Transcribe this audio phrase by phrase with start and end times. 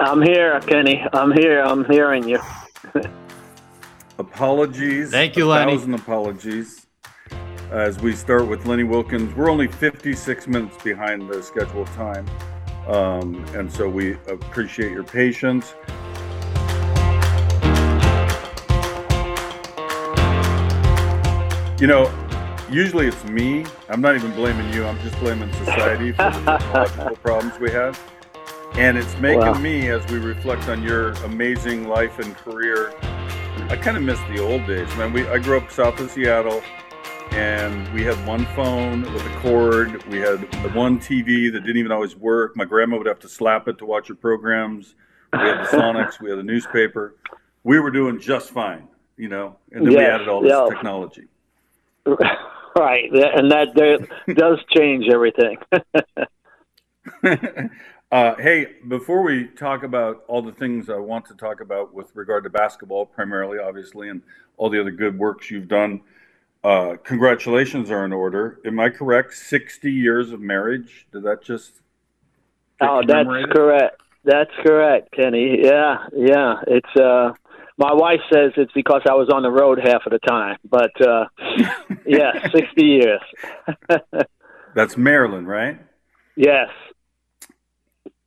[0.00, 1.06] I'm here, Kenny.
[1.12, 1.62] I'm here.
[1.62, 2.40] I'm hearing you.
[4.18, 5.10] Apologies.
[5.10, 5.72] Thank you, a Lenny.
[5.76, 6.86] thousand apologies.
[7.70, 12.26] As we start with Lenny Wilkens, we're only 56 minutes behind the scheduled time.
[12.86, 15.74] Um, and so we appreciate your patience.
[21.80, 22.12] You know,
[22.70, 23.64] usually it's me.
[23.88, 24.84] I'm not even blaming you.
[24.84, 27.98] I'm just blaming society for the technological problems we have.
[28.76, 29.54] And it's making Wow.
[29.54, 32.92] me, as we reflect on your amazing life and career,
[33.70, 35.12] I kind of miss the old days, man.
[35.12, 36.60] We I grew up south of Seattle,
[37.30, 40.02] and we had one phone with a cord.
[40.06, 42.56] We had the one TV that didn't even always work.
[42.56, 44.96] My grandma would have to slap it to watch her programs.
[45.32, 46.20] We had the Sonics.
[46.20, 47.14] we had a newspaper.
[47.62, 49.56] We were doing just fine, you know.
[49.70, 50.66] And then we added all this yeah.
[50.68, 51.28] technology.
[52.76, 55.58] right, and that, that does change everything.
[58.14, 62.14] uh, hey, before we talk about all the things I want to talk about with
[62.14, 64.22] regard to basketball, primarily, obviously, and
[64.56, 66.00] all the other good works you've done,
[66.62, 68.60] uh, congratulations are in order.
[68.64, 69.34] Am I correct?
[69.34, 71.08] 60 years of marriage?
[71.10, 71.80] Did that just.
[72.80, 74.00] oh, that's correct.
[74.22, 75.58] That's correct, Kenny.
[75.64, 76.60] Yeah, yeah.
[76.68, 77.32] It's uh,
[77.78, 80.92] my wife says it's because I was on the road half of the time, but
[81.04, 81.24] uh,
[82.06, 83.20] yeah, sixty years.
[84.76, 85.80] That's Marilyn, right?
[86.36, 86.68] yes.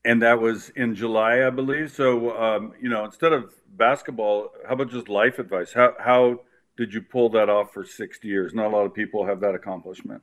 [0.07, 1.91] And that was in July, I believe.
[1.91, 5.73] So, um, you know, instead of basketball, how about just life advice?
[5.73, 6.39] How, how
[6.77, 8.53] did you pull that off for 60 years?
[8.53, 10.21] Not a lot of people have that accomplishment.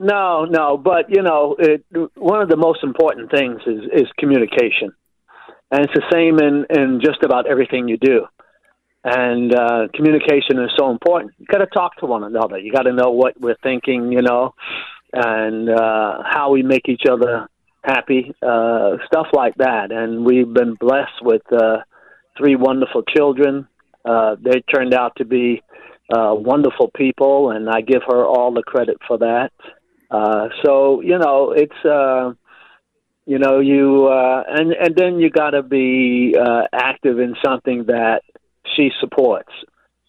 [0.00, 1.84] No, no, but you know, it,
[2.16, 4.92] one of the most important things is is communication,
[5.72, 8.26] and it's the same in in just about everything you do.
[9.02, 11.32] And uh, communication is so important.
[11.38, 12.58] You got to talk to one another.
[12.58, 14.54] You got to know what we're thinking, you know,
[15.12, 17.48] and uh, how we make each other
[17.88, 19.90] happy, uh, stuff like that.
[19.90, 21.78] And we've been blessed with uh,
[22.36, 23.66] three wonderful children.
[24.04, 25.62] Uh, they turned out to be
[26.12, 29.50] uh, wonderful people, and I give her all the credit for that.
[30.10, 32.32] Uh, so you know, it's uh,
[33.26, 37.84] you know you uh, and and then you got to be uh, active in something
[37.86, 38.22] that
[38.74, 39.52] she supports,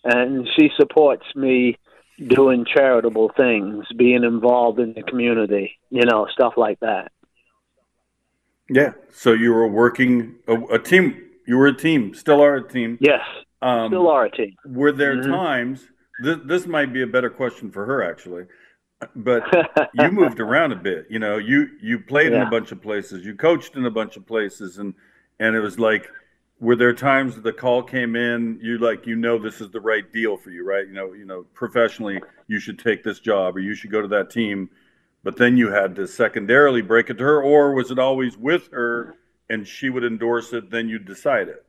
[0.04, 1.78] and she supports me
[2.26, 7.12] doing charitable things, being involved in the community, you know, stuff like that.
[8.70, 8.94] Yeah.
[9.12, 11.22] So you were working a, a team.
[11.48, 12.14] You were a team.
[12.14, 12.98] Still are a team.
[13.02, 13.22] Yes,
[13.62, 14.56] Um, still are a team.
[14.66, 15.26] Were there Mhm.
[15.32, 15.88] times?
[16.24, 18.46] Th- this might be a better question for her, actually.
[19.16, 19.44] But
[19.94, 21.08] you moved around a bit.
[21.10, 23.26] You know, you you played in a bunch of places.
[23.26, 24.94] You coached in a bunch of places, and
[25.40, 26.10] and it was like,
[26.60, 28.60] were there times that the call came in?
[28.62, 30.86] You like, you know, this is the right deal for you, right?
[30.86, 34.08] You know, you know, professionally, you should take this job, or you should go to
[34.10, 34.70] that team.
[35.24, 38.70] But then you had to secondarily break it to her, or was it always with
[38.72, 39.16] her,
[39.50, 40.70] and she would endorse it?
[40.70, 41.66] Then you'd decide it.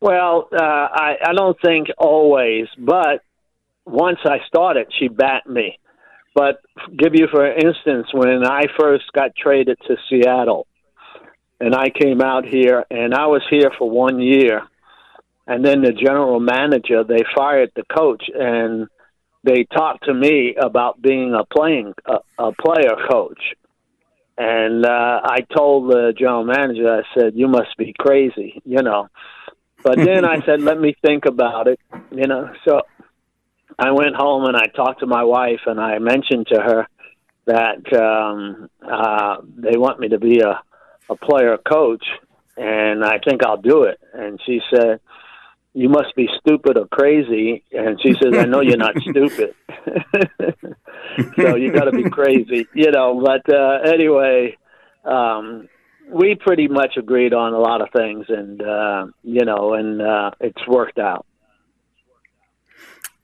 [0.00, 3.22] Well, uh, I, I don't think always, but
[3.84, 5.78] once I started, she backed me.
[6.34, 6.60] But
[6.96, 10.66] give you for instance, when I first got traded to Seattle,
[11.60, 14.62] and I came out here, and I was here for one year,
[15.48, 18.86] and then the general manager they fired the coach, and
[19.44, 23.40] they talked to me about being a playing a, a player coach.
[24.36, 29.08] And uh, I told the general manager, I said, "You must be crazy," you know.
[29.82, 31.80] But then I said, let me think about it,
[32.10, 32.52] you know.
[32.66, 32.82] So
[33.78, 36.86] I went home and I talked to my wife and I mentioned to her
[37.46, 40.60] that um, uh, they want me to be a,
[41.08, 42.04] a player coach
[42.56, 43.98] and I think I'll do it.
[44.12, 45.00] And she said,
[45.74, 47.62] you must be stupid or crazy.
[47.72, 49.54] And she says, I know you're not stupid.
[51.36, 53.22] so you got to be crazy, you know.
[53.24, 54.56] But uh, anyway,
[55.04, 55.68] um,
[56.10, 60.30] we pretty much agreed on a lot of things, and uh, you know, and uh,
[60.40, 61.26] it's worked out.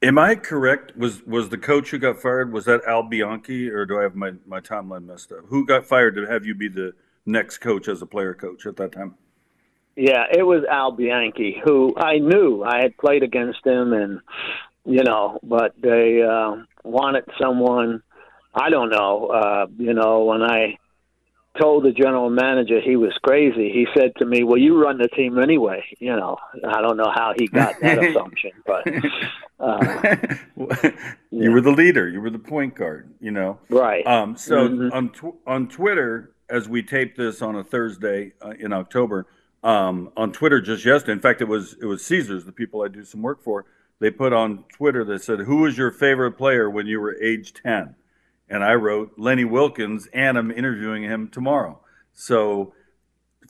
[0.02, 0.96] Am I correct?
[0.96, 2.52] Was was the coach who got fired?
[2.52, 5.46] Was that Al Bianchi, or do I have my my timeline messed up?
[5.48, 6.92] Who got fired to have you be the
[7.24, 9.14] next coach as a player coach at that time?
[9.96, 14.20] Yeah, it was Al Bianchi, who I knew I had played against him, and
[14.84, 18.02] you know, but they uh, wanted someone.
[18.54, 19.26] I don't know.
[19.26, 20.78] Uh, you know, when I
[21.60, 23.70] told the general manager he was crazy.
[23.70, 26.36] He said to me, "Well, you run the team anyway." You know,
[26.66, 28.86] I don't know how he got that assumption, but
[29.60, 30.16] uh,
[31.30, 32.08] you were the leader.
[32.08, 33.10] You were the point guard.
[33.20, 34.06] You know, right?
[34.06, 34.92] Um, so mm-hmm.
[34.92, 39.26] on tw- on Twitter, as we tape this on a Thursday uh, in October,
[39.64, 41.12] um, on Twitter just yesterday.
[41.12, 43.64] In fact, it was it was Caesars, the people I do some work for.
[43.98, 45.04] They put on Twitter.
[45.04, 47.96] They said, "Who was your favorite player when you were age 10?
[48.48, 51.80] and I wrote Lenny Wilkens, and I'm interviewing him tomorrow.
[52.12, 52.74] So,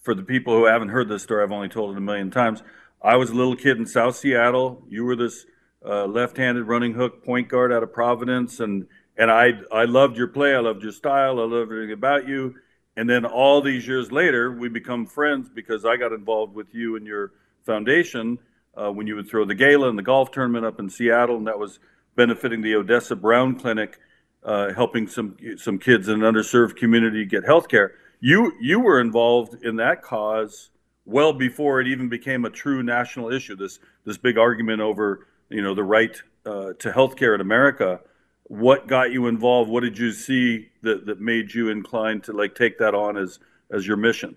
[0.02, 2.62] for the people who haven't heard this story, I've only told it a million times.
[3.02, 4.82] I was a little kid in South Seattle.
[4.88, 5.46] You were this
[5.84, 10.28] uh, left-handed running hook point guard out of Providence, and and I I loved your
[10.28, 10.54] play.
[10.54, 11.38] I loved your style.
[11.40, 12.54] I loved everything about you.
[12.96, 16.96] And then all these years later, we become friends because I got involved with you
[16.96, 17.32] and your
[17.64, 18.38] foundation
[18.76, 21.46] uh, when you would throw the gala and the golf tournament up in Seattle, and
[21.46, 21.78] that was
[22.16, 23.98] benefiting the Odessa Brown Clinic
[24.44, 27.92] uh, helping some some kids in an underserved community get health care.
[28.20, 30.70] You you were involved in that cause
[31.06, 33.56] well before it even became a true national issue.
[33.56, 38.00] This this big argument over you know the right uh, to health care in America.
[38.44, 39.70] What got you involved?
[39.70, 43.38] What did you see that, that made you inclined to like take that on as
[43.70, 44.36] as your mission?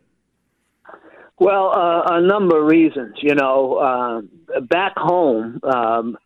[1.40, 3.16] Well, uh, a number of reasons.
[3.22, 6.18] You know, uh, back home, um,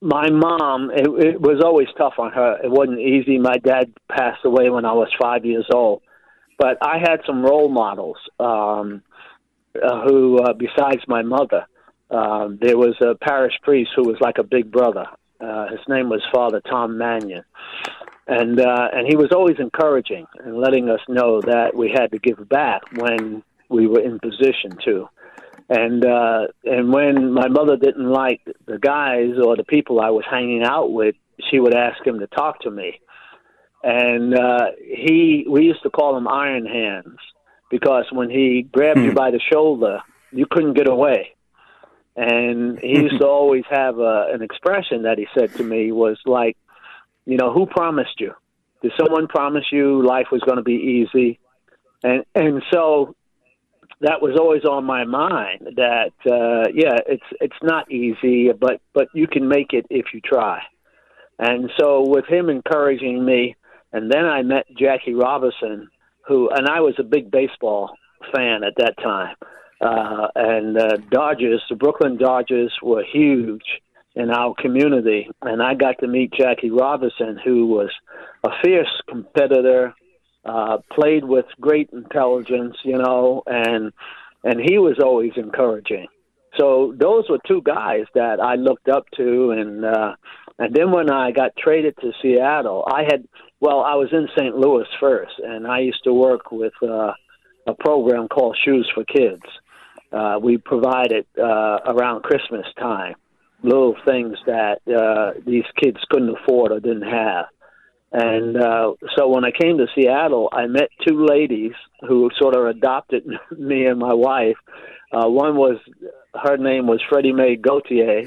[0.00, 2.58] my mom, it, it was always tough on her.
[2.62, 3.38] It wasn't easy.
[3.38, 6.02] My dad passed away when I was five years old,
[6.58, 9.02] but I had some role models um,
[9.80, 11.66] uh, who, uh, besides my mother,
[12.10, 15.06] uh, there was a parish priest who was like a big brother.
[15.42, 17.44] Uh, his name was Father Tom Mannion,
[18.26, 22.18] and uh, and he was always encouraging and letting us know that we had to
[22.18, 25.08] give back when we were in position to
[25.68, 30.24] and uh and when my mother didn't like the guys or the people I was
[30.30, 31.14] hanging out with,
[31.50, 33.00] she would ask him to talk to me.
[33.82, 37.18] And uh he we used to call him iron hands
[37.70, 39.16] because when he grabbed you hmm.
[39.16, 40.00] by the shoulder,
[40.30, 41.34] you couldn't get away.
[42.16, 46.18] And he used to always have a, an expression that he said to me was
[46.26, 46.56] like,
[47.24, 48.32] you know, who promised you?
[48.82, 51.38] Did someone promise you life was going to be easy?
[52.02, 53.14] And and so
[54.02, 59.08] that was always on my mind that uh yeah it's it's not easy but but
[59.14, 60.60] you can make it if you try
[61.38, 63.56] and so with him encouraging me
[63.92, 65.88] and then I met Jackie Robinson
[66.26, 67.90] who and I was a big baseball
[68.34, 69.36] fan at that time
[69.82, 73.64] uh and uh Dodgers the Brooklyn Dodgers were huge
[74.14, 77.90] in our community and I got to meet Jackie Robinson who was
[78.44, 79.94] a fierce competitor
[80.44, 83.92] uh, played with great intelligence, you know, and
[84.44, 86.06] and he was always encouraging.
[86.58, 90.14] So those were two guys that I looked up to, and uh,
[90.58, 93.26] and then when I got traded to Seattle, I had
[93.60, 94.56] well, I was in St.
[94.56, 97.12] Louis first, and I used to work with uh,
[97.68, 99.42] a program called Shoes for Kids.
[100.12, 103.14] Uh, we provided uh, around Christmas time
[103.62, 107.46] little things that uh, these kids couldn't afford or didn't have.
[108.12, 111.72] And uh, so when I came to Seattle, I met two ladies
[112.06, 113.24] who sort of adopted
[113.58, 114.56] me and my wife.
[115.12, 115.78] Uh, one was
[116.34, 118.24] her name was Freddie Mae Gautier,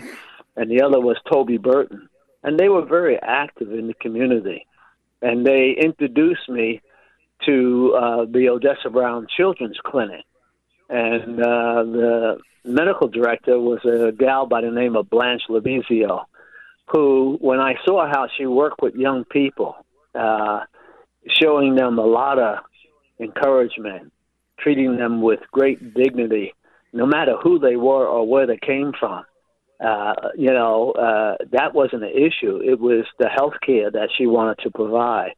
[0.56, 2.10] and the other was Toby Burton.
[2.44, 4.68] And they were very active in the community.
[5.22, 6.82] And they introduced me
[7.46, 10.24] to uh, the Odessa Brown Children's Clinic.
[10.90, 16.26] And uh, the medical director was a gal by the name of Blanche Lavizzo
[16.92, 19.76] who, when I saw how she worked with young people,
[20.14, 20.62] uh,
[21.28, 22.60] showing them a lot of
[23.20, 24.12] encouragement,
[24.60, 26.54] treating them with great dignity,
[26.94, 29.26] no matter who they were or where they came from.
[29.84, 32.62] Uh, you know, uh, that wasn't an issue.
[32.64, 35.34] It was the health care that she wanted to provide.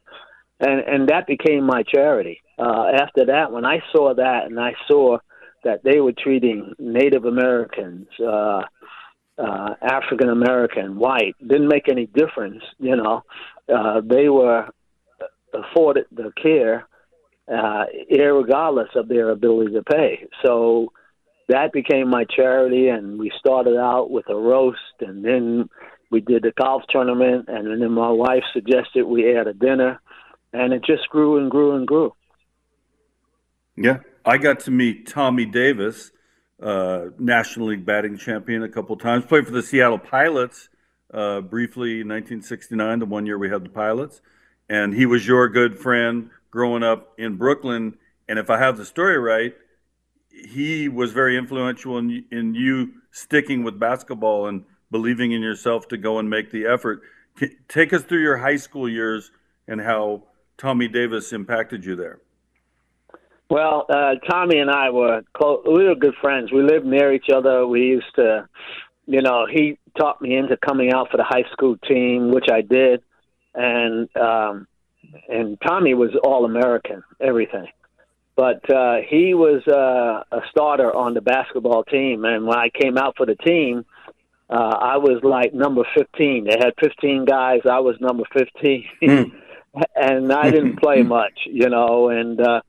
[0.59, 2.41] And, and that became my charity.
[2.59, 5.17] Uh, after that, when I saw that and I saw
[5.63, 8.61] that they were treating Native Americans, uh,
[9.37, 12.63] uh, African American, white, didn't make any difference.
[12.79, 13.23] You know,
[13.73, 14.69] uh, they were
[15.53, 16.87] afforded the care,
[17.51, 20.27] uh, regardless of their ability to pay.
[20.45, 20.91] So
[21.49, 25.69] that became my charity, and we started out with a roast, and then
[26.11, 29.99] we did the golf tournament, and then my wife suggested we had a dinner,
[30.53, 32.13] and it just grew and grew and grew.
[33.75, 36.11] Yeah, I got to meet Tommy Davis
[36.61, 39.23] uh, National League batting champion a couple times.
[39.23, 40.67] Played for the Seattle Pilots
[41.13, 44.19] uh, briefly in 1969, the one year we had the pilots.
[44.67, 47.97] And he was your good friend growing up in Brooklyn.
[48.27, 49.55] And if I have the story right,
[50.29, 55.97] he was very influential in, in you sticking with basketball and believing in yourself to
[55.97, 57.01] go and make the effort.
[57.69, 59.31] Take us through your high school years
[59.69, 60.23] and how
[60.57, 62.19] Tommy Davis impacted you there.
[63.49, 66.51] Well, uh, Tommy and I were close, we were good friends.
[66.51, 67.65] We lived near each other.
[67.65, 68.47] We used to,
[69.05, 72.61] you know, he talked me into coming out for the high school team, which I
[72.61, 73.01] did,
[73.55, 74.67] and um,
[75.29, 77.67] and Tommy was all American, everything.
[78.35, 82.97] But uh, he was uh, a starter on the basketball team, and when I came
[82.97, 83.85] out for the team,
[84.49, 86.45] uh, I was like number 15.
[86.45, 87.61] They had 15 guys.
[87.65, 88.85] I was number 15.
[89.01, 89.31] Mm.
[89.95, 92.61] and I didn't play much, you know, and uh,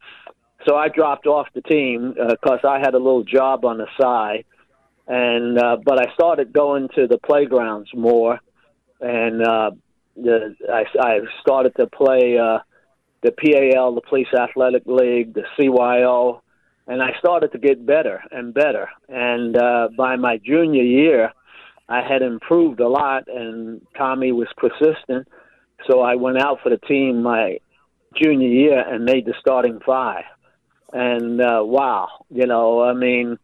[0.69, 3.87] so I dropped off the team because uh, I had a little job on the
[4.01, 4.45] side,
[5.07, 8.39] and uh, but I started going to the playgrounds more,
[9.01, 9.71] and uh,
[10.17, 12.59] the, I, I started to play uh,
[13.23, 16.41] the PAL, the Police Athletic League, the CYO,
[16.87, 18.89] and I started to get better and better.
[19.09, 21.33] And uh, by my junior year,
[21.89, 25.29] I had improved a lot, and Tommy was persistent.
[25.89, 27.59] So I went out for the team my
[28.15, 30.25] junior year and made the starting five.
[30.93, 33.39] And uh, wow, you know, I mean,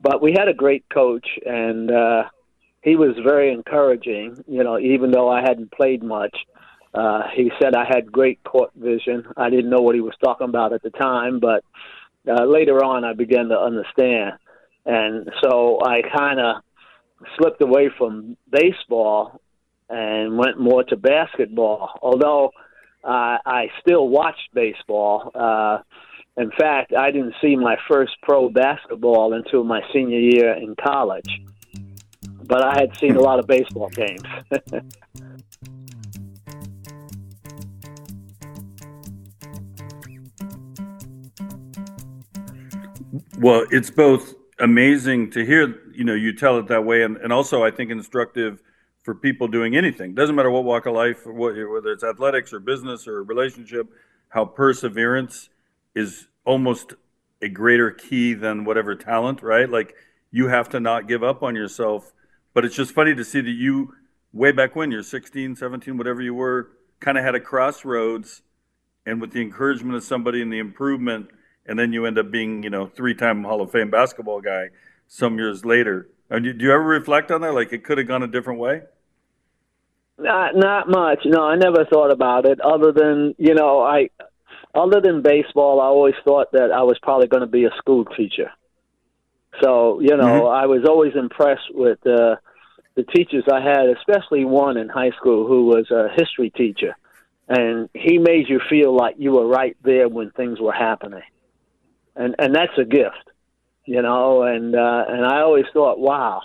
[0.00, 2.24] but we had a great coach, and uh,
[2.82, 4.44] he was very encouraging.
[4.46, 6.36] You know, even though I hadn't played much,
[6.94, 9.24] uh, he said I had great court vision.
[9.36, 11.64] I didn't know what he was talking about at the time, but
[12.28, 14.34] uh, later on I began to understand.
[14.86, 16.56] And so I kind of
[17.38, 19.40] slipped away from baseball
[19.88, 21.98] and went more to basketball.
[22.00, 22.50] Although
[23.02, 25.30] uh, I still watched baseball.
[25.34, 25.78] Uh,
[26.36, 31.30] in fact, I didn't see my first pro basketball until my senior year in college.
[32.46, 34.20] But I had seen a lot of baseball games.
[43.38, 47.32] well, it's both amazing to hear, you know, you tell it that way, and, and
[47.32, 48.60] also I think instructive
[49.04, 50.14] for people doing anything.
[50.14, 53.86] Doesn't matter what walk of life, whether it's athletics or business or relationship,
[54.30, 55.48] how perseverance
[55.94, 56.94] is almost
[57.40, 59.68] a greater key than whatever talent, right?
[59.68, 59.94] Like
[60.30, 62.12] you have to not give up on yourself.
[62.52, 63.94] But it's just funny to see that you,
[64.32, 66.70] way back when you're 16, 17, whatever you were,
[67.00, 68.42] kind of had a crossroads.
[69.06, 71.28] And with the encouragement of somebody and the improvement,
[71.66, 74.68] and then you end up being, you know, three time Hall of Fame basketball guy
[75.08, 76.08] some years later.
[76.30, 77.52] And do you ever reflect on that?
[77.52, 78.82] Like it could have gone a different way?
[80.18, 81.20] Not not much.
[81.24, 82.60] No, I never thought about it.
[82.60, 84.10] Other than you know, I
[84.74, 88.04] other than baseball, I always thought that I was probably going to be a school
[88.04, 88.50] teacher.
[89.62, 90.46] So you know, mm-hmm.
[90.46, 92.36] I was always impressed with uh,
[92.94, 96.96] the teachers I had, especially one in high school who was a history teacher,
[97.48, 101.22] and he made you feel like you were right there when things were happening,
[102.16, 103.30] and and that's a gift,
[103.84, 104.42] you know.
[104.42, 106.42] And uh, and I always thought, wow,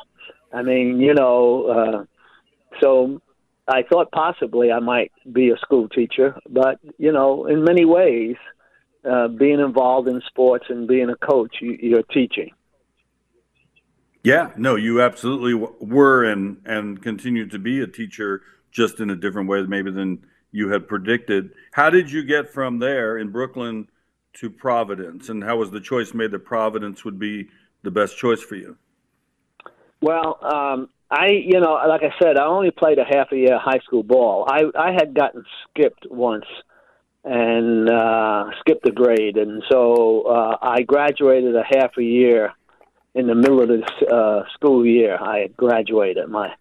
[0.53, 3.21] I mean, you know, uh, so
[3.69, 8.35] I thought possibly I might be a school teacher, but you know, in many ways,
[9.09, 12.51] uh, being involved in sports and being a coach, you, you're teaching.
[14.23, 19.15] Yeah, no, you absolutely were and and continue to be a teacher, just in a
[19.15, 21.51] different way maybe than you had predicted.
[21.71, 23.87] How did you get from there in Brooklyn
[24.33, 27.49] to Providence, and how was the choice made that Providence would be
[27.83, 28.77] the best choice for you?
[30.01, 33.57] Well, um, I, you know, like I said, I only played a half a year
[33.57, 34.45] high school ball.
[34.47, 36.45] I I had gotten skipped once
[37.23, 42.53] and uh, skipped a grade, and so uh, I graduated a half a year
[43.15, 45.17] in the middle of the uh, school year.
[45.19, 46.53] I graduated my,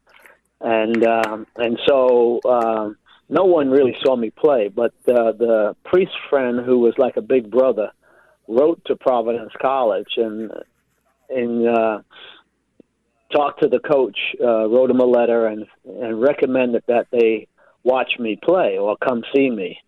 [0.62, 2.90] and um, and so uh,
[3.28, 4.68] no one really saw me play.
[4.68, 7.92] But uh, the priest friend, who was like a big brother,
[8.46, 10.52] wrote to Providence College and
[11.28, 11.68] and.
[11.68, 12.00] Uh,
[13.32, 17.46] talked to the coach, uh, wrote him a letter, and and recommended that they
[17.84, 19.78] watch me play or come see me,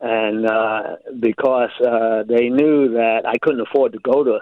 [0.00, 4.38] and uh, because uh, they knew that I couldn't afford to go to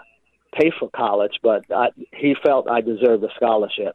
[0.54, 3.94] pay for college, but I, he felt I deserved a scholarship.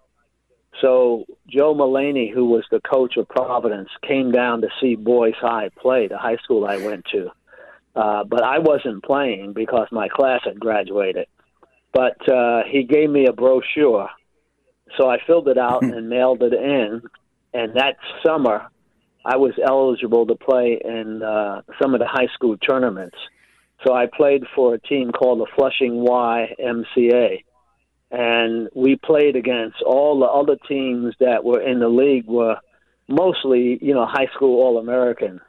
[0.81, 5.69] So Joe Mullaney, who was the coach of Providence, came down to see Boys High
[5.79, 7.31] play, the high school I went to.
[7.95, 11.27] Uh, but I wasn't playing because my class had graduated.
[11.93, 14.09] But uh, he gave me a brochure
[14.97, 17.01] so I filled it out and mailed it in.
[17.53, 18.67] And that summer,
[19.25, 23.17] I was eligible to play in uh, some of the high school tournaments.
[23.85, 27.43] So I played for a team called the Flushing Y MCA.
[28.11, 32.57] and we played against all the other teams that were in the league were
[33.07, 35.41] mostly you know high school all Americans,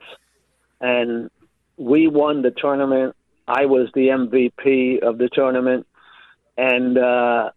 [0.81, 1.31] and
[1.77, 3.15] we won the tournament.
[3.47, 5.87] I was the MVP of the tournament,
[6.57, 7.51] and uh,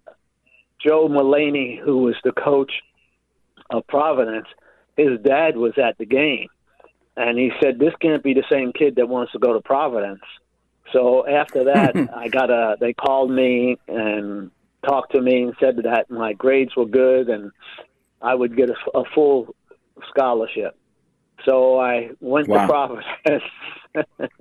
[0.86, 2.72] Joe Mullaney, who was the coach
[3.70, 4.48] of Providence,
[4.96, 6.48] his dad was at the game,
[7.16, 10.22] and he said, "This can't be the same kid that wants to go to Providence."
[10.94, 12.78] So after that, I got a.
[12.80, 14.52] They called me and
[14.88, 17.52] talked to me and said that my grades were good and
[18.22, 19.56] I would get a, a full
[20.10, 20.76] scholarship.
[21.46, 22.62] So I went wow.
[22.62, 23.44] to Providence.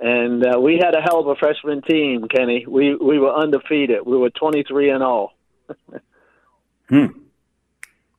[0.00, 2.64] and uh, we had a hell of a freshman team, Kenny.
[2.66, 4.06] We we were undefeated.
[4.06, 5.30] We were 23 and 0.
[6.88, 7.06] hmm.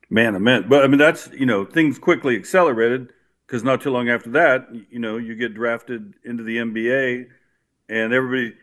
[0.10, 3.12] Man, I mean, but I mean that's you know things quickly accelerated
[3.46, 7.28] because not too long after that, you know, you get drafted into the NBA,
[7.90, 8.54] and everybody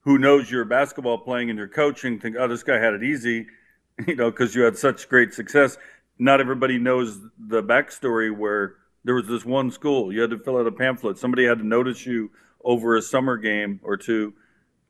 [0.00, 3.46] who knows you're basketball playing and you're coaching think, oh, this guy had it easy,
[4.06, 5.76] you know, because you had such great success.
[6.18, 10.58] Not everybody knows the backstory where there was this one school you had to fill
[10.58, 11.18] out a pamphlet.
[11.18, 12.30] Somebody had to notice you
[12.64, 14.32] over a summer game or two.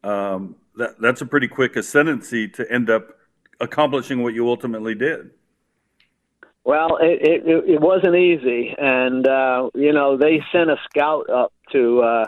[0.04, 3.17] Um, that that's a pretty quick ascendancy to end up
[3.60, 5.30] accomplishing what you ultimately did.
[6.64, 11.52] Well, it it, it wasn't easy, and uh, you know they sent a scout up
[11.72, 12.00] to.
[12.00, 12.24] Uh,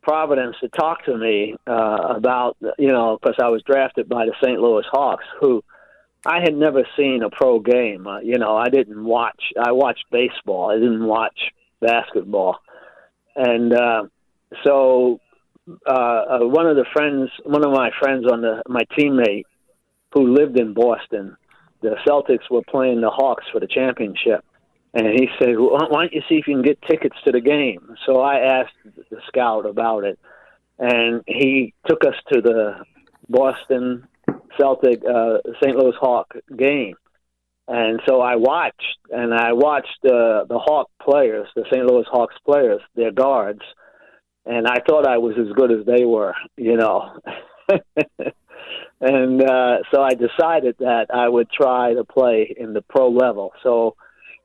[0.00, 4.32] Providence to talk to me uh, about, you know, because I was drafted by the
[4.42, 4.58] St.
[4.58, 5.62] Louis Hawks, who
[6.24, 8.06] I had never seen a pro game.
[8.06, 9.52] Uh, you know, I didn't watch.
[9.62, 10.70] I watched baseball.
[10.70, 11.38] I didn't watch
[11.80, 12.56] basketball,
[13.36, 14.02] and uh,
[14.64, 15.20] so
[15.86, 19.44] uh, uh, one of the friends, one of my friends on the my teammate
[20.12, 21.36] who lived in Boston,
[21.80, 24.44] the Celtics were playing the Hawks for the championship,
[24.94, 27.40] and he said, well, "Why don't you see if you can get tickets to the
[27.40, 30.18] game?" So I asked the scout about it,
[30.78, 32.84] and he took us to the
[33.28, 34.06] Boston
[34.58, 35.76] Celtic uh, St.
[35.76, 36.94] Louis Hawk game.
[37.68, 41.84] And so I watched, and I watched uh, the Hawk players, the St.
[41.84, 43.60] Louis Hawks players, their guards,
[44.46, 47.20] and I thought I was as good as they were, you know.
[49.00, 53.52] and uh, so I decided that I would try to play in the pro level.
[53.62, 53.96] So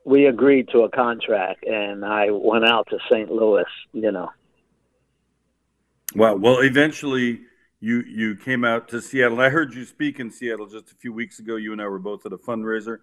[0.05, 3.31] we agreed to a contract, and I went out to St.
[3.31, 3.65] Louis.
[3.93, 4.29] You know.
[6.15, 6.35] Wow.
[6.35, 7.41] Well, eventually
[7.79, 9.41] you you came out to Seattle.
[9.41, 11.55] I heard you speak in Seattle just a few weeks ago.
[11.55, 12.99] You and I were both at a fundraiser,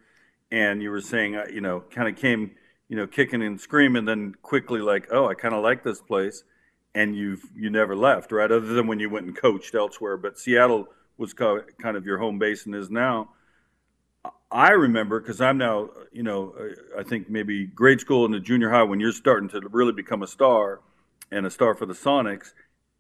[0.50, 2.52] and you were saying, uh, you know, kind of came,
[2.88, 6.44] you know, kicking and screaming, then quickly like, oh, I kind of like this place,
[6.94, 8.50] and you've you never left, right?
[8.50, 10.88] Other than when you went and coached elsewhere, but Seattle
[11.20, 13.28] was kind of your home base and is now.
[14.50, 18.40] I remember because I'm now, you know, uh, I think maybe grade school and the
[18.40, 20.80] junior high when you're starting to really become a star
[21.30, 22.52] and a star for the Sonics,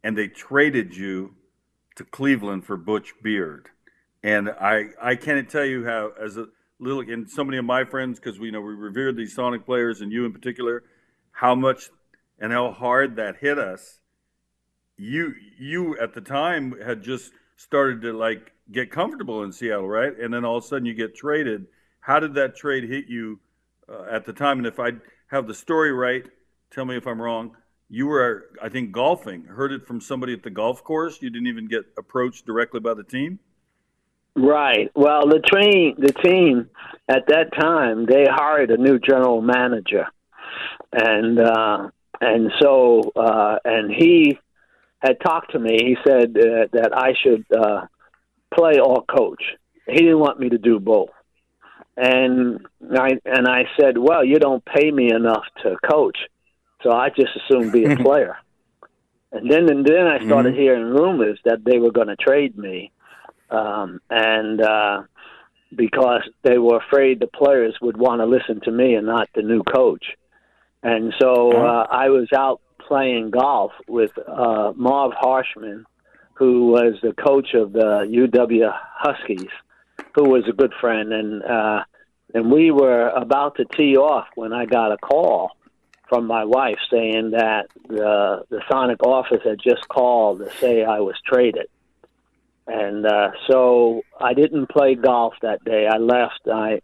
[0.04, 1.34] and they traded you
[1.96, 3.68] to Cleveland for Butch Beard.
[4.22, 6.46] And I, I can't tell you how, as a
[6.78, 9.66] little, and so many of my friends, because we you know we revered these Sonic
[9.66, 10.84] players and you in particular,
[11.32, 11.90] how much
[12.38, 13.98] and how hard that hit us.
[14.96, 20.18] You, you at the time had just started to like get comfortable in Seattle, right?
[20.18, 21.66] And then all of a sudden you get traded.
[22.00, 23.38] How did that trade hit you
[23.86, 24.58] uh, at the time?
[24.58, 24.92] And if I
[25.26, 26.24] have the story right,
[26.70, 27.54] tell me if I'm wrong.
[27.90, 29.44] You were, I think, golfing.
[29.44, 31.20] Heard it from somebody at the golf course.
[31.20, 33.38] You didn't even get approached directly by the team.
[34.36, 34.90] Right.
[34.94, 36.70] Well, the train, the team
[37.08, 40.06] at that time, they hired a new general manager,
[40.92, 44.38] and uh, and so uh, and he
[45.00, 45.78] had talked to me.
[45.82, 47.86] He said uh, that I should uh,
[48.54, 49.42] play or coach.
[49.86, 51.10] He didn't want me to do both.
[51.96, 56.18] And I and I said, "Well, you don't pay me enough to coach,
[56.82, 58.36] so I just assume be a player."
[59.32, 60.62] and then and then I started mm-hmm.
[60.62, 62.90] hearing rumors that they were going to trade me,
[63.50, 65.02] um, and uh,
[65.74, 69.42] because they were afraid the players would want to listen to me and not the
[69.42, 70.04] new coach.
[70.82, 75.84] And so uh, I was out playing golf with uh, Marv Harshman,
[76.34, 79.52] who was the coach of the UW Huskies,
[80.16, 81.84] who was a good friend, and uh,
[82.34, 85.52] and we were about to tee off when I got a call
[86.08, 90.98] from my wife saying that the the Sonic office had just called to say I
[90.98, 91.68] was traded.
[92.66, 95.86] And uh, so I didn't play golf that day.
[95.86, 96.40] I left.
[96.52, 96.80] I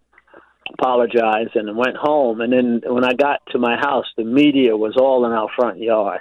[0.72, 2.40] apologized and went home.
[2.40, 5.78] And then when I got to my house, the media was all in our front
[5.78, 6.20] yard,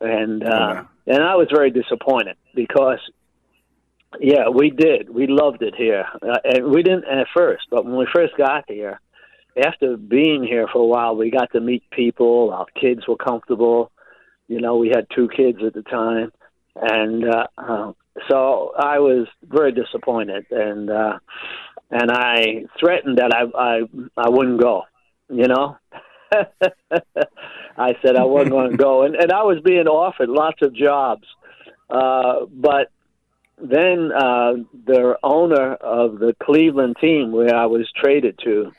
[0.00, 3.00] and uh, and I was very disappointed because,
[4.20, 5.10] yeah, we did.
[5.10, 8.64] We loved it here, uh, and we didn't at first, but when we first got
[8.68, 9.00] here,
[9.56, 12.50] after being here for a while, we got to meet people.
[12.52, 13.90] Our kids were comfortable.
[14.48, 16.32] You know, we had two kids at the time,
[16.76, 17.92] and uh, uh,
[18.28, 21.18] So I was very disappointed, and uh,
[21.90, 23.80] and I threatened that I I
[24.16, 24.82] I wouldn't go.
[25.28, 25.76] You know,
[26.32, 30.74] I said I wasn't going to go, and and I was being offered lots of
[30.74, 31.26] jobs,
[31.90, 32.90] uh, but
[33.58, 34.54] then uh,
[34.86, 38.72] the owner of the Cleveland team where I was traded to,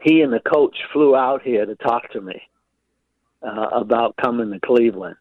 [0.00, 2.40] he and the coach flew out here to talk to me
[3.42, 5.16] uh, about coming to Cleveland.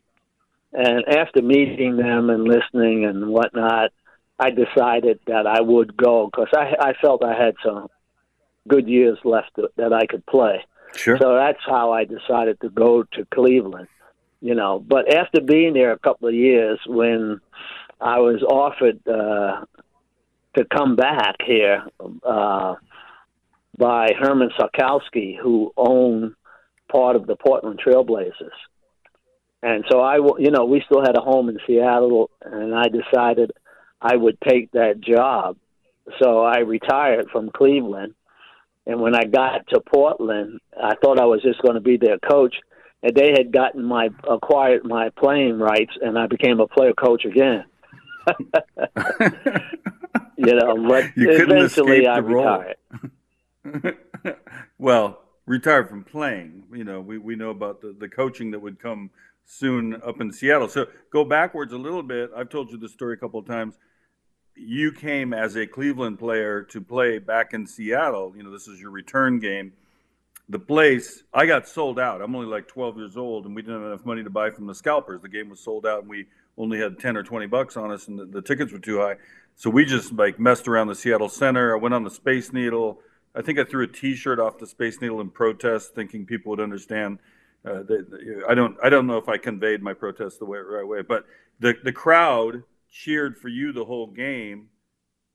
[0.71, 3.91] And after meeting them and listening and whatnot,
[4.39, 7.87] I decided that I would go because I, I felt I had some
[8.67, 10.65] good years left that I could play.
[10.95, 11.17] Sure.
[11.19, 13.87] So that's how I decided to go to Cleveland.
[14.39, 17.41] You know, but after being there a couple of years, when
[17.99, 19.65] I was offered uh,
[20.55, 21.83] to come back here
[22.23, 22.75] uh,
[23.77, 26.35] by Herman Sarkowsky, who owned
[26.91, 28.57] part of the Portland Trailblazers.
[29.63, 33.51] And so I, you know, we still had a home in Seattle, and I decided
[34.01, 35.57] I would take that job.
[36.19, 38.13] So I retired from Cleveland,
[38.85, 42.17] and when I got to Portland, I thought I was just going to be their
[42.19, 42.55] coach,
[43.03, 47.25] and they had gotten my acquired my playing rights, and I became a player coach
[47.25, 47.65] again.
[50.37, 52.77] you know, but you eventually I retired.
[54.77, 56.63] well, retired from playing.
[56.73, 59.09] You know, we, we know about the, the coaching that would come
[59.47, 60.67] soon up in Seattle.
[60.67, 62.29] So go backwards a little bit.
[62.35, 63.75] I've told you the story a couple of times.
[64.55, 68.33] You came as a Cleveland player to play back in Seattle.
[68.35, 69.73] You know, this is your return game.
[70.49, 72.21] The place, I got sold out.
[72.21, 74.67] I'm only like 12 years old, and we didn't have enough money to buy from
[74.67, 75.21] the scalpers.
[75.21, 76.25] The game was sold out, and we
[76.57, 79.15] only had 10 or 20 bucks on us, and the, the tickets were too high.
[79.55, 81.75] So we just like messed around the Seattle Center.
[81.75, 82.99] I went on the Space Needle.
[83.35, 86.59] I think I threw a T-shirt off the Space Needle in protest, thinking people would
[86.59, 87.19] understand.
[87.67, 87.83] Uh,
[88.47, 88.77] I don't.
[88.81, 91.25] I don't know if I conveyed my protest the way, right way, but
[91.59, 94.69] the the crowd cheered for you the whole game,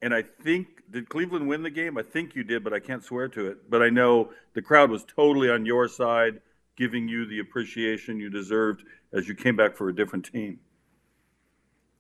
[0.01, 1.99] and I think did Cleveland win the game?
[1.99, 3.71] I think you did, but I can't swear to it.
[3.71, 6.41] But I know the crowd was totally on your side,
[6.77, 10.59] giving you the appreciation you deserved as you came back for a different team.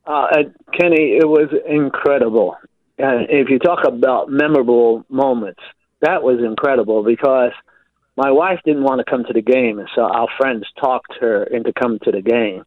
[0.06, 0.28] Uh,
[0.78, 2.56] Kenny, it was incredible.
[2.98, 5.60] And if you talk about memorable moments,
[6.00, 7.52] that was incredible because
[8.16, 11.44] my wife didn't want to come to the game, and so our friends talked her
[11.44, 12.64] into coming to the game,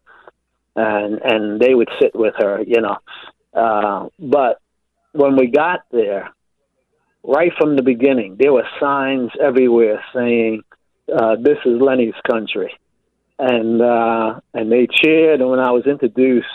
[0.75, 2.97] and and they would sit with her, you know.
[3.53, 4.59] Uh, but
[5.13, 6.29] when we got there,
[7.23, 10.63] right from the beginning, there were signs everywhere saying,
[11.13, 12.73] uh, "This is Lenny's country,"
[13.37, 15.41] and uh, and they cheered.
[15.41, 16.47] And when I was introduced,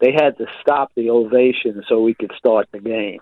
[0.00, 3.20] they had to stop the ovation so we could start the game.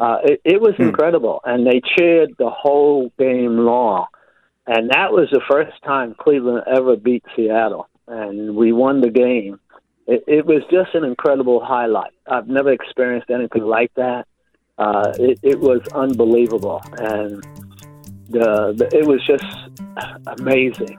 [0.00, 0.82] Uh, it, it was hmm.
[0.82, 4.06] incredible, and they cheered the whole game long.
[4.68, 9.58] And that was the first time Cleveland ever beat Seattle, and we won the game.
[10.06, 12.12] It, it was just an incredible highlight.
[12.26, 14.26] I've never experienced anything like that.
[14.76, 17.42] Uh, it, it was unbelievable, and
[18.28, 19.44] the, the it was just
[20.38, 20.98] amazing.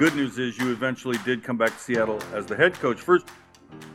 [0.00, 3.02] Good news is you eventually did come back to Seattle as the head coach.
[3.02, 3.26] First,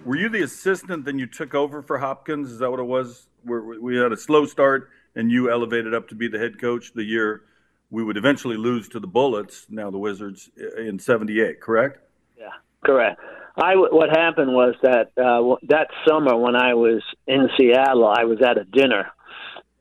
[0.06, 2.52] were you the assistant, then you took over for Hopkins?
[2.52, 3.26] Is that what it was?
[3.42, 6.94] Where we had a slow start and you elevated up to be the head coach
[6.94, 7.42] the year
[7.90, 11.60] we would eventually lose to the Bullets, now the Wizards, in '78.
[11.60, 11.98] Correct?
[12.38, 12.50] Yeah,
[12.86, 13.20] correct.
[13.58, 18.44] I what happened was that uh, that summer when I was in Seattle, I was
[18.44, 19.08] at a dinner,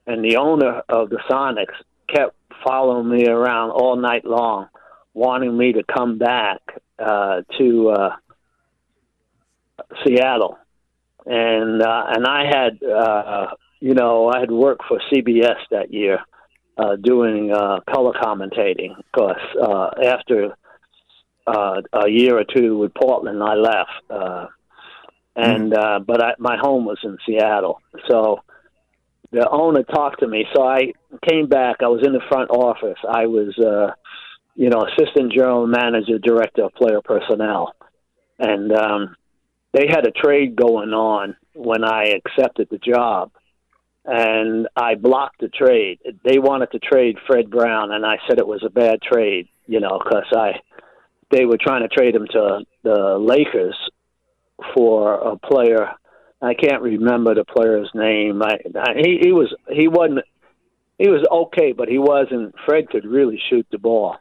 [0.07, 1.77] and the owner of the Sonics
[2.09, 2.35] kept
[2.67, 4.69] following me around all night long
[5.15, 6.61] wanting me to come back
[6.99, 8.17] uh, to uh,
[10.05, 10.59] Seattle,
[11.25, 13.47] and uh, and I had uh,
[13.81, 16.19] you know I had worked for CBS that year
[16.77, 20.57] uh, doing uh, color commentating because uh, after
[21.47, 24.47] uh, a year or two with Portland I left, uh,
[25.37, 25.79] and mm.
[25.79, 28.43] uh, but I, my home was in Seattle, so
[29.31, 30.47] the owner talked to me.
[30.55, 30.93] So I
[31.29, 31.77] came back.
[31.81, 32.99] I was in the front office.
[33.09, 33.57] I was.
[33.59, 33.95] Uh,
[34.55, 37.75] you know, assistant general manager, director of player personnel,
[38.39, 39.17] and um,
[39.73, 43.33] they had a trade going on when I accepted the job,
[44.05, 45.99] and I blocked the trade.
[46.25, 49.81] They wanted to trade Fred Brown, and I said it was a bad trade, you
[49.81, 50.61] know, because I
[51.31, 53.77] they were trying to trade him to the Lakers
[54.75, 55.91] for a player.
[56.41, 58.43] I can't remember the player's name.
[58.43, 60.25] I, I, he he was he wasn't
[60.99, 62.55] he was okay, but he wasn't.
[62.67, 64.17] Fred could really shoot the ball.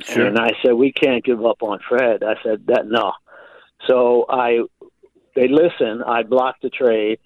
[0.00, 0.26] Sure.
[0.26, 2.22] And I said, we can't give up on Fred.
[2.22, 3.12] I said that no.
[3.86, 4.60] So I,
[5.34, 6.02] they listened.
[6.06, 7.18] I blocked the trade,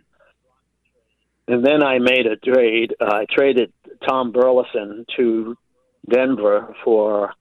[1.48, 2.94] and then I made a trade.
[3.00, 3.72] Uh, I traded
[4.06, 5.56] Tom Burleson to
[6.08, 7.34] Denver for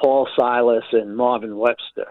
[0.00, 2.08] Paul Silas and Marvin Webster,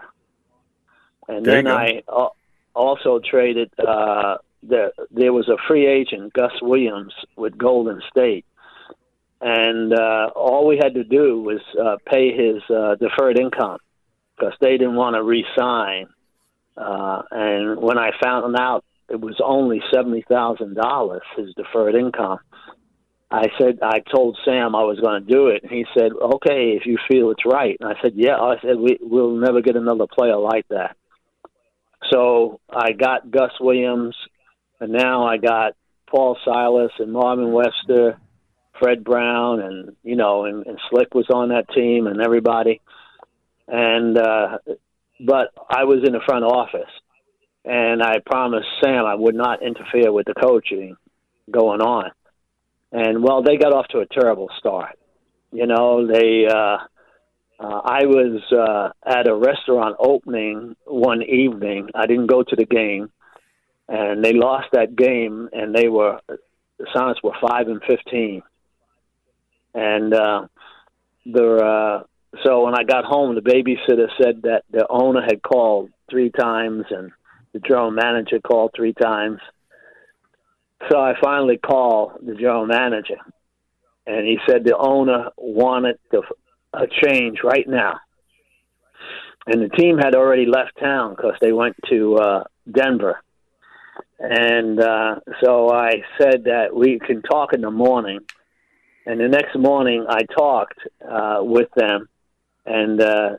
[1.28, 2.28] and there then I uh,
[2.74, 3.70] also traded.
[3.78, 8.46] Uh, there, there was a free agent, Gus Williams, with Golden State
[9.40, 13.78] and uh, all we had to do was uh, pay his uh, deferred income
[14.36, 16.06] because they didn't want to re-sign.
[16.76, 22.38] Uh, and when I found out it was only seventy thousand dollars, his deferred income,
[23.30, 25.62] I said I told Sam I was going to do it.
[25.62, 28.76] And he said, "Okay, if you feel it's right." And I said, "Yeah." I said,
[28.76, 30.96] we, "We'll never get another player like that."
[32.10, 34.16] So I got Gus Williams,
[34.80, 35.74] and now I got
[36.10, 38.18] Paul Silas and Marvin Webster
[38.78, 42.80] Fred Brown and you know and, and Slick was on that team and everybody.
[43.68, 44.58] And uh
[45.20, 46.90] but I was in the front office
[47.64, 50.96] and I promised Sam I would not interfere with the coaching
[51.50, 52.10] going on.
[52.92, 54.98] And well they got off to a terrible start.
[55.52, 56.78] You know they uh
[57.60, 61.88] uh, I was uh, at a restaurant opening one evening.
[61.94, 63.12] I didn't go to the game,
[63.88, 68.42] and they lost that game, and they were the Sonics were five and fifteen
[69.74, 70.46] and uh,
[71.26, 72.02] the uh,
[72.44, 76.84] so when I got home, the babysitter said that the owner had called three times
[76.90, 77.12] and
[77.52, 79.38] the general manager called three times.
[80.90, 83.16] So I finally called the general manager,
[84.06, 86.22] and he said the owner wanted to,
[86.72, 88.00] a change right now.
[89.46, 93.20] And the team had already left town because they went to uh, Denver.
[94.18, 98.20] And uh, so I said that we can talk in the morning
[99.06, 102.08] and the next morning, I talked uh, with them,
[102.64, 103.30] and uh,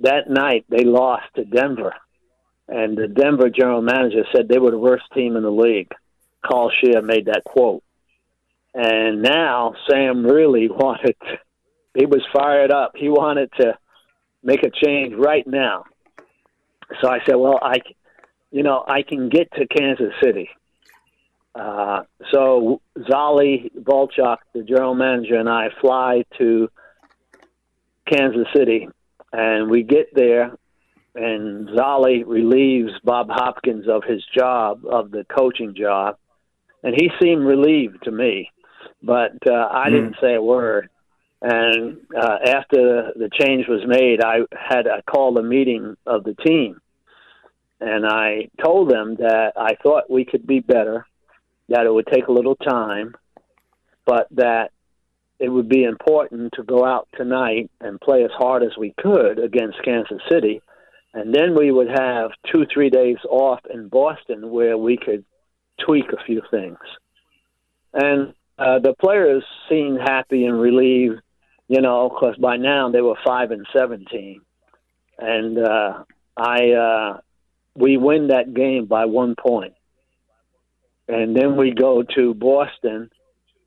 [0.00, 1.94] that night they lost to Denver.
[2.68, 5.92] And the Denver general manager said they were the worst team in the league.
[6.44, 7.82] Carl Scheer made that quote.
[8.74, 11.38] And now Sam really wanted, to,
[11.94, 12.92] he was fired up.
[12.96, 13.78] He wanted to
[14.42, 15.84] make a change right now.
[17.00, 17.76] So I said, well, I,
[18.50, 20.50] you know, I can get to Kansas City.
[21.54, 26.70] Uh, so Zollie Volchok, the general manager, and I fly to
[28.06, 28.88] Kansas City,
[29.32, 30.56] and we get there,
[31.14, 36.16] and Zolly relieves Bob Hopkins of his job, of the coaching job,
[36.82, 38.50] and he seemed relieved to me,
[39.02, 39.92] but uh, I mm.
[39.92, 40.88] didn't say a word.
[41.44, 46.34] And uh, after the change was made, I had I called a meeting of the
[46.34, 46.80] team,
[47.80, 51.04] and I told them that I thought we could be better
[51.68, 53.14] that it would take a little time,
[54.04, 54.72] but that
[55.38, 59.38] it would be important to go out tonight and play as hard as we could
[59.38, 60.62] against Kansas City.
[61.14, 65.24] And then we would have two, three days off in Boston where we could
[65.84, 66.78] tweak a few things.
[67.92, 71.20] And uh, the players seemed happy and relieved,
[71.68, 74.42] you know, because by now they were five and seventeen,
[75.18, 76.04] and uh,
[76.36, 77.20] I uh,
[77.74, 79.74] we win that game by one point
[81.12, 83.10] and then we go to Boston,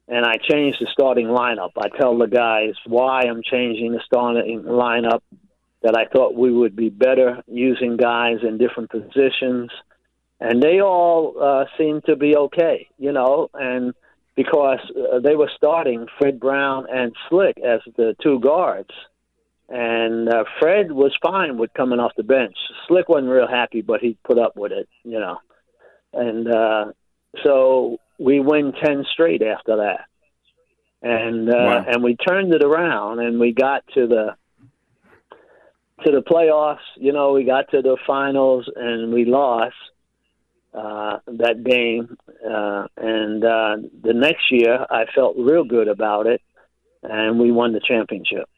[0.07, 1.71] and I change the starting lineup.
[1.77, 5.21] I tell the guys why I'm changing the starting lineup.
[5.83, 9.69] That I thought we would be better using guys in different positions,
[10.39, 13.93] and they all uh, seem to be okay, you know, and
[14.35, 18.89] because uh, they were starting Fred Brown and Slick as the two guards.
[19.69, 22.55] And uh, Fred was fine with coming off the bench.
[22.87, 25.37] Slick wasn't real happy, but he put up with it, you know.
[26.13, 26.85] And uh,
[27.43, 30.05] so we win ten straight after that,
[31.01, 31.85] and uh, wow.
[31.87, 34.35] and we turned it around, and we got to the
[36.05, 36.85] to the playoffs.
[36.97, 39.75] You know, we got to the finals, and we lost
[40.73, 42.17] uh, that game.
[42.45, 46.41] Uh, and uh, the next year, I felt real good about it,
[47.01, 48.49] and we won the championship.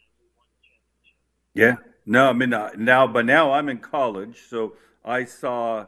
[1.53, 1.75] Yeah.
[2.05, 5.87] No, I mean uh, now, but now I'm in college, so I saw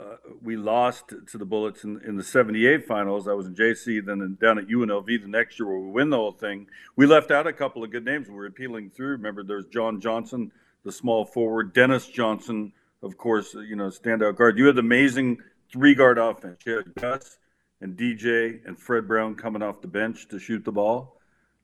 [0.00, 3.28] uh, we lost to the Bullets in, in the 78 finals.
[3.28, 6.16] I was in JC, then down at UNLV the next year where we win the
[6.16, 6.66] whole thing.
[6.96, 8.28] We left out a couple of good names.
[8.28, 9.12] We were peeling through.
[9.12, 10.52] Remember, there's John Johnson,
[10.84, 14.58] the small forward, Dennis Johnson, of course, you know, standout guard.
[14.58, 15.38] You had amazing
[15.70, 16.62] three guard offense.
[16.64, 17.38] You had Gus
[17.80, 21.18] and DJ and Fred Brown coming off the bench to shoot the ball.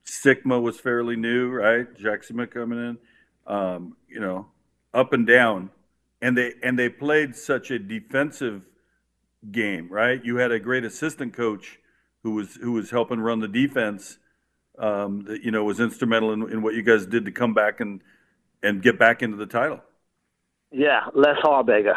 [0.04, 1.86] Sikma was fairly new, right?
[1.96, 2.98] Jack Sikma coming in.
[3.46, 4.46] Um, you know,
[4.92, 5.70] up and down
[6.26, 8.62] and they and they played such a defensive
[9.52, 10.24] game, right?
[10.24, 11.78] You had a great assistant coach
[12.24, 14.18] who was who was helping run the defense.
[14.76, 17.78] Um, that you know was instrumental in, in what you guys did to come back
[17.78, 18.02] and
[18.60, 19.80] and get back into the title.
[20.72, 21.94] Yeah, Les Habegger.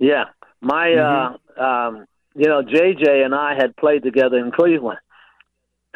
[0.00, 0.24] Yeah,
[0.60, 1.60] my mm-hmm.
[1.60, 4.98] uh, um, you know JJ and I had played together in Cleveland,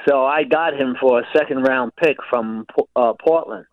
[0.08, 3.66] so I got him for a second round pick from uh, Portland.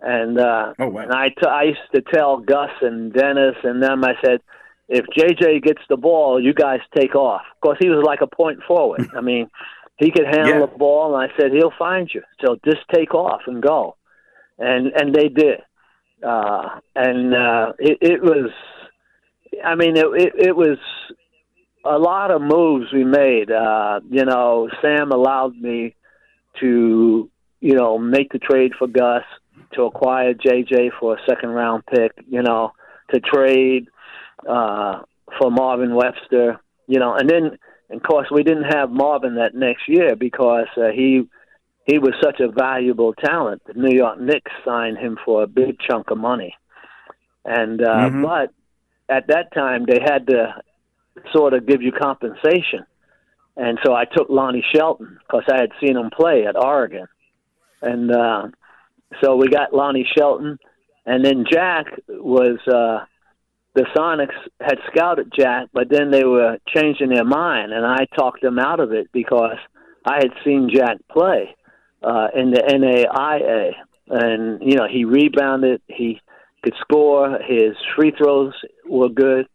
[0.00, 1.02] And uh, oh, wow.
[1.02, 4.40] and I, t- I used to tell Gus and Dennis and them, I said,
[4.88, 7.42] if JJ gets the ball, you guys take off.
[7.54, 9.08] Of course, he was like a point forward.
[9.16, 9.48] I mean,
[9.98, 10.66] he could handle yeah.
[10.66, 12.22] the ball, and I said he'll find you.
[12.44, 13.96] So just take off and go,
[14.58, 15.60] and and they did.
[16.22, 18.50] Uh, and uh, it, it was,
[19.64, 20.78] I mean, it, it it was
[21.84, 23.50] a lot of moves we made.
[23.50, 25.94] Uh, you know, Sam allowed me
[26.60, 27.30] to,
[27.60, 29.24] you know, make the trade for Gus
[29.74, 32.72] to acquire JJ for a second round pick, you know,
[33.12, 33.88] to trade
[34.48, 35.00] uh,
[35.38, 37.58] for Marvin Webster, you know, and then
[37.90, 41.28] of course we didn't have Marvin that next year because uh, he
[41.86, 43.62] he was such a valuable talent.
[43.66, 46.54] The New York Knicks signed him for a big chunk of money,
[47.44, 48.22] and uh, mm-hmm.
[48.22, 48.52] but
[49.08, 50.54] at that time they had to
[51.32, 52.84] sort of give you compensation,
[53.56, 57.06] and so I took Lonnie Shelton because I had seen him play at Oregon,
[57.82, 58.48] and uh,
[59.22, 60.58] so we got Lonnie Shelton,
[61.04, 63.04] and then Jack was uh,
[63.74, 68.42] the Sonics had scouted Jack, but then they were changing their mind, and I talked
[68.42, 69.58] them out of it because
[70.04, 71.54] I had seen Jack play
[72.02, 73.72] uh, in the NAIA,
[74.08, 76.20] and you know he rebounded, he
[76.62, 78.54] could score, his free throws
[78.88, 79.46] were good,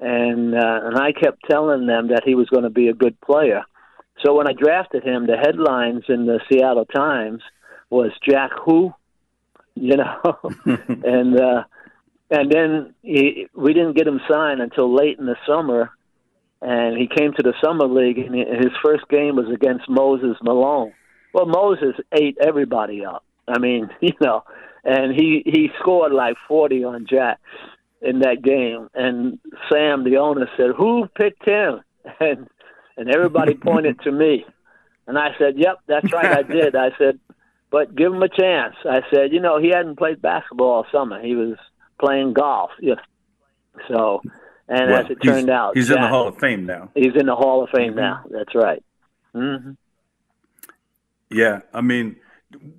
[0.00, 3.20] and uh, and I kept telling them that he was going to be a good
[3.20, 3.64] player.
[4.24, 7.42] So when I drafted him, the headlines in the Seattle Times
[7.90, 8.92] was Jack who,
[9.74, 11.64] you know, and uh,
[12.30, 15.90] and then he, we didn't get him signed until late in the summer,
[16.62, 20.92] and he came to the summer league, and his first game was against Moses Malone.
[21.32, 23.24] Well, Moses ate everybody up.
[23.46, 24.44] I mean, you know,
[24.84, 27.40] and he he scored like forty on Jack
[28.00, 28.88] in that game.
[28.94, 29.38] And
[29.70, 31.80] Sam, the owner, said, "Who picked him?"
[32.20, 32.48] And
[32.96, 34.44] and everybody pointed to me.
[35.06, 37.18] And I said, "Yep, that's right, I did." I said,
[37.74, 38.76] but give him a chance.
[38.88, 41.20] I said, you know, he hadn't played basketball all summer.
[41.20, 41.56] He was
[42.00, 42.70] playing golf.
[42.80, 42.94] Yeah.
[43.88, 44.22] So,
[44.68, 46.92] and well, as it turned out, he's Jack, in the Hall of Fame now.
[46.94, 47.98] He's in the Hall of Fame mm-hmm.
[47.98, 48.24] now.
[48.30, 48.80] That's right.
[49.34, 49.72] Mm-hmm.
[51.32, 52.14] Yeah, I mean,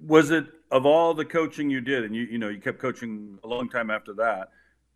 [0.01, 3.37] was it of all the coaching you did, and you you know you kept coaching
[3.43, 4.51] a long time after that,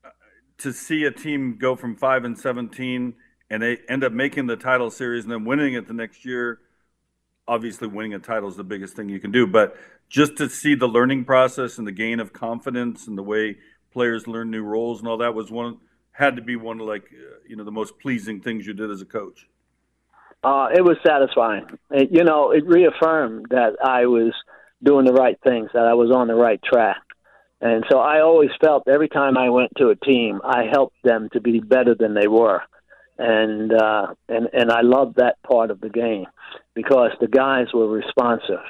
[0.05, 0.11] uh,
[0.59, 3.15] to see a team go from five and seventeen
[3.49, 6.59] and they end up making the title series and then winning it the next year
[7.49, 9.75] obviously winning a title is the biggest thing you can do, but
[10.07, 13.57] just to see the learning process and the gain of confidence and the way
[13.91, 15.77] players learn new roles and all that was one
[16.11, 18.91] had to be one of like uh, you know the most pleasing things you did
[18.91, 19.47] as a coach.
[20.43, 21.65] Uh, it was satisfying.
[21.89, 24.31] It, you know, it reaffirmed that I was
[24.81, 27.01] doing the right things, that I was on the right track.
[27.61, 31.27] And so I always felt every time I went to a team, I helped them
[31.33, 32.61] to be better than they were
[33.19, 36.25] and uh, and and I loved that part of the game
[36.73, 38.63] because the guys were responsive.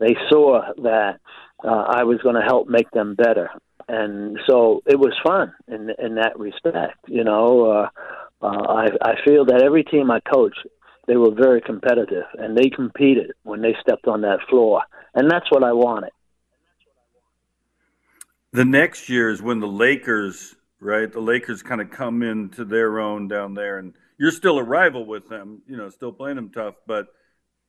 [0.00, 1.20] They saw that
[1.64, 3.50] uh, I was going to help make them better,
[3.88, 6.98] and so it was fun in in that respect.
[7.06, 7.88] You know, uh,
[8.44, 10.66] uh, I I feel that every team I coached,
[11.06, 14.82] they were very competitive and they competed when they stepped on that floor,
[15.14, 16.10] and that's what I wanted.
[18.50, 21.10] The next year is when the Lakers right?
[21.10, 25.06] The Lakers kind of come into their own down there, and you're still a rival
[25.06, 27.06] with them, you know, still playing them tough, but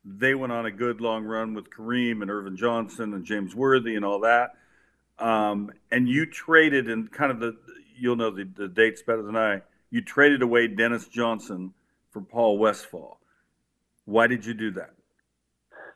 [0.03, 3.95] they went on a good long run with Kareem and Earvin Johnson and James Worthy
[3.95, 4.51] and all that.
[5.17, 7.57] Um, and you traded and kind of the,
[7.97, 11.73] you'll know the, the dates better than I, you traded away Dennis Johnson
[12.11, 13.19] for Paul Westphal.
[14.03, 14.91] Why did you do that?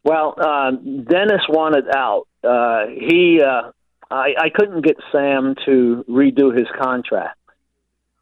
[0.03, 2.27] Well, uh, Dennis wanted out.
[2.43, 3.71] Uh, he uh,
[4.11, 7.37] I, I couldn't get Sam to redo his contract.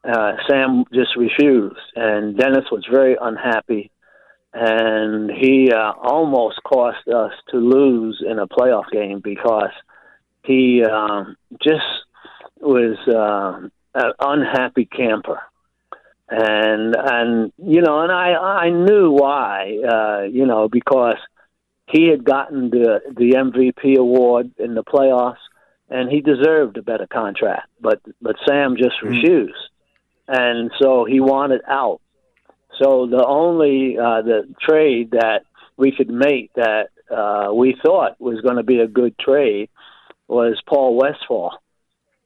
[0.03, 3.91] Uh, Sam just refused, and Dennis was very unhappy,
[4.53, 9.71] and he uh, almost cost us to lose in a playoff game because
[10.43, 11.83] he um, just
[12.59, 15.41] was uh, an unhappy camper.
[16.29, 21.17] and and you know, and I I knew why, uh, you know, because
[21.87, 25.37] he had gotten the the MVP award in the playoffs,
[25.89, 29.15] and he deserved a better contract, but but Sam just mm-hmm.
[29.15, 29.69] refused,
[30.27, 32.01] and so he wanted out.
[32.81, 35.41] So the only uh, the trade that
[35.77, 39.69] we could make that uh, we thought was going to be a good trade
[40.27, 41.51] was Paul Westphal,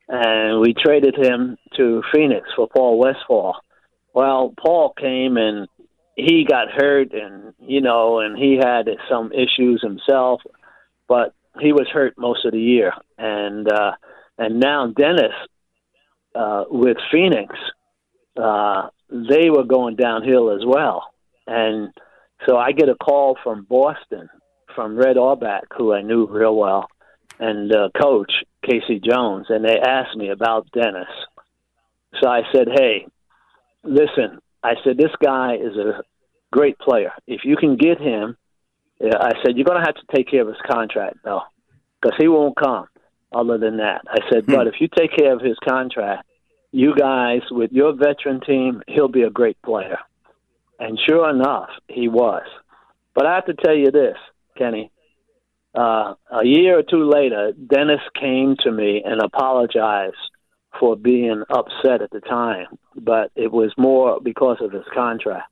[0.08, 3.56] and we traded him to Phoenix for Paul Westphal.
[4.14, 5.68] Well, Paul came and
[6.16, 10.42] he got hurt, and you know, and he had some issues himself,
[11.08, 13.92] but he was hurt most of the year, and uh,
[14.38, 15.34] and now Dennis
[16.36, 17.54] uh, with Phoenix,
[18.38, 21.14] uh, they were going downhill as well,
[21.48, 21.92] and
[22.48, 24.30] so I get a call from Boston
[24.74, 26.88] from Red Auerbach, who I knew real well,
[27.40, 28.32] and uh, coach
[28.66, 29.02] K.C.
[29.04, 31.10] Jones, and they asked me about Dennis.
[32.22, 33.08] So I said, "Hey,
[33.84, 36.04] listen." I said, "This guy is a
[36.52, 37.12] great player.
[37.28, 38.38] If you can get him,
[39.04, 41.42] I said you're going to have to take care of his contract, though,
[42.02, 42.86] because he won't come.
[43.34, 44.52] Other than that, I said, hmm.
[44.52, 46.28] but if you take care of his contract,
[46.72, 50.00] you guys with your veteran team, he'll be a great player."
[50.80, 52.44] And sure enough, he was.
[53.14, 54.18] But I have to tell you this,
[54.58, 54.92] Kenny.
[55.76, 60.16] Uh, a year or two later, Dennis came to me and apologized
[60.80, 65.51] for being upset at the time, but it was more because of his contract.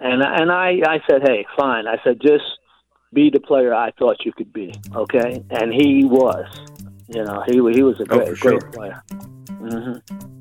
[0.00, 1.86] And and I I said, hey, fine.
[1.86, 2.44] I said just
[3.12, 5.42] be the player I thought you could be, okay?
[5.50, 6.46] And he was.
[7.08, 8.58] You know, he he was a oh, great, sure.
[8.58, 9.02] great player.
[9.10, 10.32] Mm-hmm.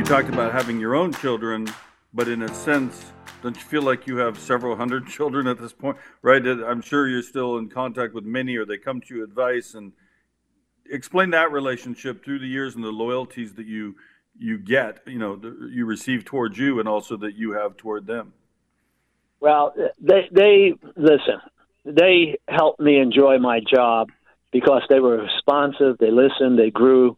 [0.00, 1.68] you talked about having your own children,
[2.12, 5.72] but in a sense, don't you feel like you have several hundred children at this
[5.72, 5.96] point?
[6.22, 6.44] Right?
[6.44, 9.92] I'm sure you're still in contact with many, or they come to you advice and
[10.90, 13.96] explain that relationship through the years and the loyalties that you
[14.38, 15.38] you get, you know,
[15.70, 18.32] you receive towards you, and also that you have toward them.
[19.40, 21.40] Well, they they listen.
[21.84, 24.08] They helped me enjoy my job
[24.52, 25.98] because they were responsive.
[25.98, 26.58] They listened.
[26.58, 27.16] They grew,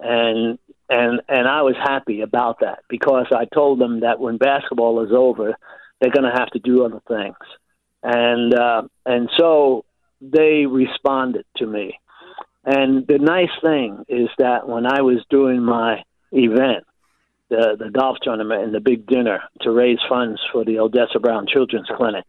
[0.00, 5.04] and and and I was happy about that because I told them that when basketball
[5.04, 5.56] is over,
[6.00, 7.36] they're going to have to do other things,
[8.02, 9.84] and uh, and so
[10.20, 11.98] they responded to me.
[12.64, 16.84] And the nice thing is that when I was doing my event,
[17.50, 21.46] the the golf tournament and the big dinner to raise funds for the Odessa Brown
[21.46, 22.24] Children's Clinic,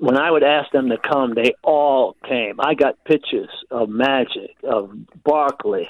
[0.00, 2.60] when I would ask them to come, they all came.
[2.60, 4.90] I got pictures of Magic, of
[5.22, 5.88] Barkley,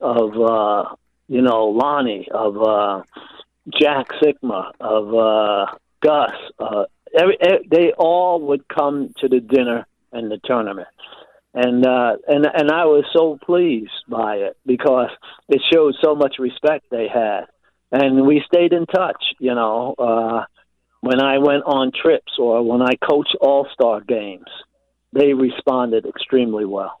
[0.00, 0.94] of uh,
[1.30, 3.02] you know, Lonnie, of uh,
[3.80, 5.72] Jack Sikma, of uh,
[6.02, 6.32] Gus.
[6.58, 6.84] Uh,
[7.16, 10.88] every, every, they all would come to the dinner and the tournament.
[11.54, 15.10] And uh, and and I was so pleased by it because
[15.48, 17.46] it showed so much respect they had,
[17.90, 19.22] and we stayed in touch.
[19.40, 20.44] You know, uh,
[21.00, 24.46] when I went on trips or when I coached All Star games,
[25.12, 27.00] they responded extremely well.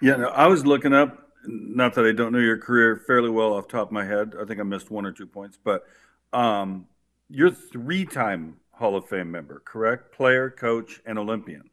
[0.00, 3.54] Yeah, no, I was looking up not that I don't know your career fairly well
[3.54, 4.34] off top of my head.
[4.40, 5.84] I think I missed one or two points, but
[6.32, 6.86] um,
[7.28, 10.12] you're three-time Hall of Fame member, correct?
[10.14, 11.70] Player, coach, and Olympian.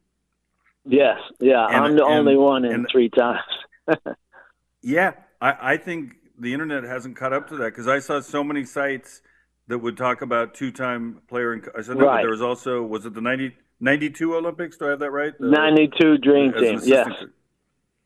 [0.84, 1.66] Yes, yeah.
[1.66, 3.40] And, I'm the and, only one in and, three times.
[4.82, 8.44] yeah, I, I think the internet hasn't caught up to that because I saw so
[8.44, 9.22] many sites
[9.68, 11.52] that would talk about two-time player.
[11.52, 12.16] And I said no, right.
[12.16, 14.76] but there was also was it the 90, 92 Olympics?
[14.76, 15.32] Do I have that right?
[15.38, 16.80] The, 92 Dream Team.
[16.84, 17.08] Yes.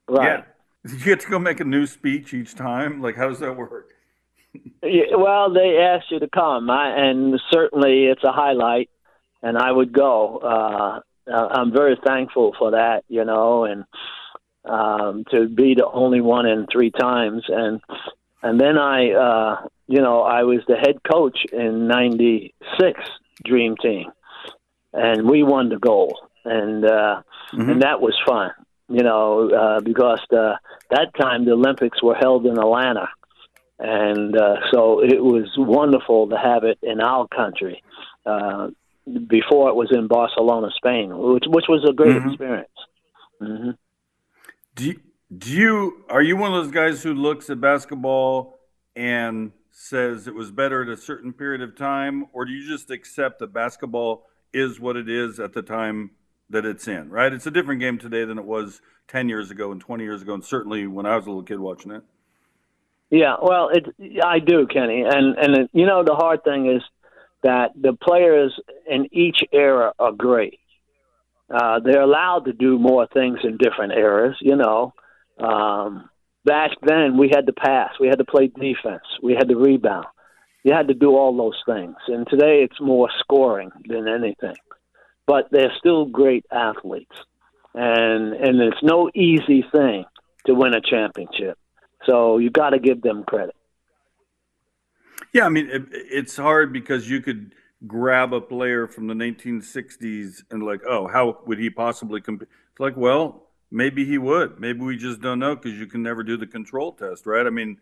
[0.09, 0.27] Right.
[0.27, 0.43] Yeah.
[0.87, 3.03] Did you get to go make a new speech each time?
[3.03, 3.91] Like, how does that work?
[4.83, 8.89] yeah, well, they asked you to come, I, and certainly it's a highlight,
[9.43, 10.39] and I would go.
[10.39, 11.01] Uh,
[11.33, 13.85] I'm very thankful for that, you know, and
[14.65, 17.81] um, to be the only one in three times, and
[18.43, 23.01] and then I, uh, you know, I was the head coach in '96
[23.45, 24.11] Dream Team,
[24.93, 27.23] and we won the gold, and uh,
[27.53, 27.71] mm-hmm.
[27.71, 28.51] and that was fun
[28.91, 30.59] you know, uh, because the,
[30.91, 33.09] that time the Olympics were held in Atlanta.
[33.79, 37.83] And uh, so it was wonderful to have it in our country
[38.27, 38.69] uh,
[39.27, 42.29] before it was in Barcelona, Spain, which, which was a great mm-hmm.
[42.29, 42.69] experience.
[43.41, 43.71] Mm-hmm.
[44.75, 45.01] Do, you,
[45.39, 48.59] do you, are you one of those guys who looks at basketball
[48.97, 52.91] and says it was better at a certain period of time, or do you just
[52.91, 56.11] accept that basketball is what it is at the time
[56.51, 57.33] that it's in, right?
[57.33, 60.35] It's a different game today than it was 10 years ago and 20 years ago,
[60.35, 62.03] and certainly when I was a little kid watching it.
[63.11, 63.87] Yeah, well, it
[64.25, 66.83] I do, Kenny, and and it, you know the hard thing is
[67.43, 68.55] that the players
[68.89, 70.61] in each era are great.
[71.53, 74.37] Uh, they're allowed to do more things in different eras.
[74.41, 74.95] You know,
[75.41, 76.09] um,
[76.45, 80.07] back then we had to pass, we had to play defense, we had to rebound.
[80.63, 84.55] You had to do all those things, and today it's more scoring than anything.
[85.31, 87.15] But they're still great athletes,
[87.73, 90.05] and and it's no easy thing
[90.47, 91.57] to win a championship.
[92.05, 93.55] So you got to give them credit.
[95.33, 97.55] Yeah, I mean it, it's hard because you could
[97.87, 102.49] grab a player from the 1960s and like, oh, how would he possibly compete?
[102.73, 104.59] It's like, well, maybe he would.
[104.59, 107.47] Maybe we just don't know because you can never do the control test, right?
[107.47, 107.79] I mean,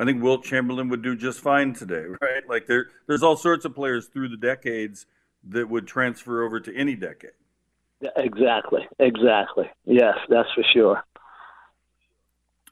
[0.00, 2.42] I think Wilt Chamberlain would do just fine today, right?
[2.48, 5.06] Like there, there's all sorts of players through the decades
[5.48, 7.32] that would transfer over to any decade.
[8.16, 9.68] Exactly, exactly.
[9.84, 11.02] Yes, that's for sure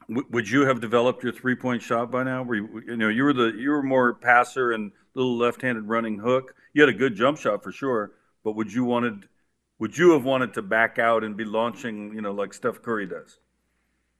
[0.09, 2.43] would you have developed your three point shot by now?
[2.43, 5.87] Were you, you know you were the you were more passer and little left handed
[5.87, 6.55] running hook.
[6.73, 8.11] You had a good jump shot for sure,
[8.43, 9.27] but would you wanted
[9.79, 13.05] would you have wanted to back out and be launching you know like Steph Curry
[13.05, 13.39] does?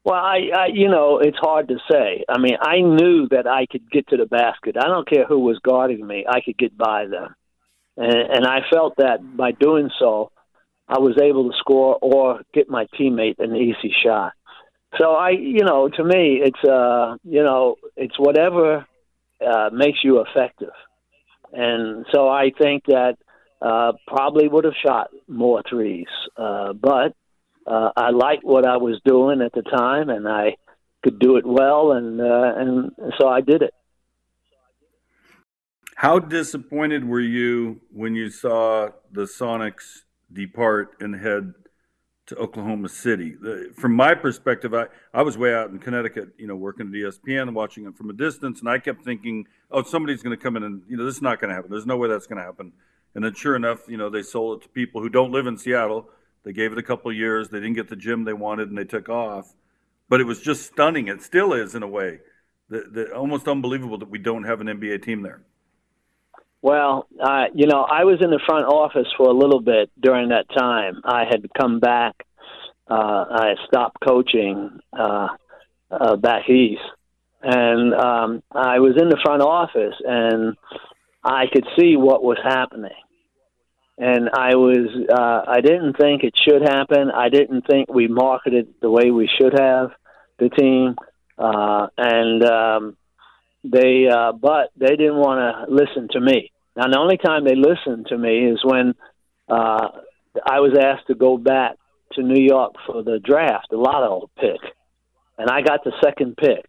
[0.04, 2.26] Well, I, I you know it's hard to say.
[2.28, 4.76] I mean, I knew that I could get to the basket.
[4.78, 6.26] I don't care who was guarding me.
[6.28, 7.36] I could get by them,
[7.98, 10.32] and, and I felt that by doing so,
[10.88, 14.34] I was able to score or get my teammate an easy shot.
[14.98, 18.86] So I, you know, to me, it's uh, you know, it's whatever
[19.46, 20.72] uh, makes you effective,
[21.52, 23.18] and so I think that
[23.62, 27.14] uh, probably would have shot more threes, uh, but
[27.66, 30.56] uh, I liked what I was doing at the time, and I
[31.04, 33.74] could do it well, and uh, and so I did it.
[35.98, 41.56] How disappointed were you when you saw the Sonics depart and head
[42.28, 43.36] to Oklahoma City.
[43.42, 46.94] The, from my perspective, I, I was way out in Connecticut, you know, working at
[46.94, 50.56] ESPN, watching it from a distance, and I kept thinking, oh, somebody's going to come
[50.56, 51.72] in and, you know, this is not going to happen.
[51.72, 52.74] There's no way that's going to happen.
[53.16, 55.58] And then sure enough, you know, they sold it to people who don't live in
[55.58, 56.10] Seattle.
[56.44, 57.50] They gave it a couple years.
[57.50, 59.56] They didn't get the gym they wanted, and they took off.
[60.10, 61.08] But it was just stunning.
[61.08, 62.20] It still is in a way.
[62.70, 65.42] The, the, almost unbelievable that we don't have an NBA team there.
[66.62, 70.30] Well, uh, you know, I was in the front office for a little bit during
[70.30, 71.02] that time.
[71.06, 72.16] I had come back.
[72.90, 75.28] Uh, I stopped coaching uh,
[75.92, 76.82] uh, back east,
[77.44, 80.56] and um, I was in the front office, and
[81.24, 82.92] I could see what was happening.
[84.00, 87.12] And I was, uh, I didn't think it should happen.
[87.12, 89.92] I didn't think we marketed the way we should have
[90.40, 90.96] the team.
[91.38, 92.98] Uh, and um,
[93.72, 96.52] they, uh, but they didn't want to listen to me.
[96.76, 98.94] Now, the only time they listened to me is when
[99.50, 99.88] uh,
[100.46, 101.76] I was asked to go back
[102.14, 104.62] to New York for the draft, the lotto pick,
[105.38, 106.66] and I got the second pick.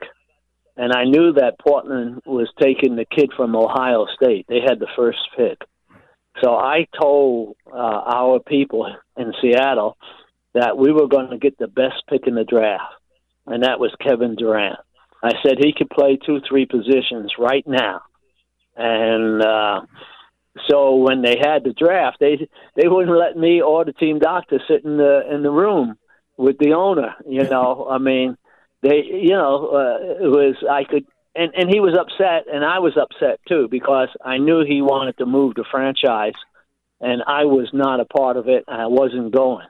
[0.76, 4.46] And I knew that Portland was taking the kid from Ohio State.
[4.48, 5.58] They had the first pick.
[6.42, 8.86] So I told uh, our people
[9.16, 9.96] in Seattle
[10.54, 12.94] that we were going to get the best pick in the draft,
[13.46, 14.78] and that was Kevin Durant.
[15.22, 18.02] I said he could play two, three positions right now,
[18.76, 19.80] and uh,
[20.68, 24.60] so when they had the draft, they they wouldn't let me or the team doctor
[24.68, 25.98] sit in the in the room
[26.36, 27.14] with the owner.
[27.26, 28.36] You know, I mean,
[28.82, 32.78] they you know uh, it was I could and and he was upset and I
[32.78, 36.38] was upset too because I knew he wanted to move the franchise,
[37.00, 38.64] and I was not a part of it.
[38.68, 39.66] I wasn't going,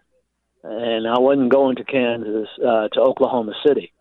[0.62, 3.92] and I wasn't going to Kansas uh, to Oklahoma City.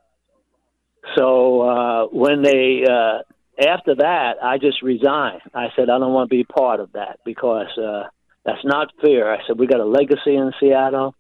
[1.16, 3.20] So uh, when they uh,
[3.60, 5.42] after that, I just resigned.
[5.54, 8.04] I said I don't want to be part of that because uh,
[8.46, 9.32] that's not fair.
[9.34, 11.16] I said we got a legacy in Seattle.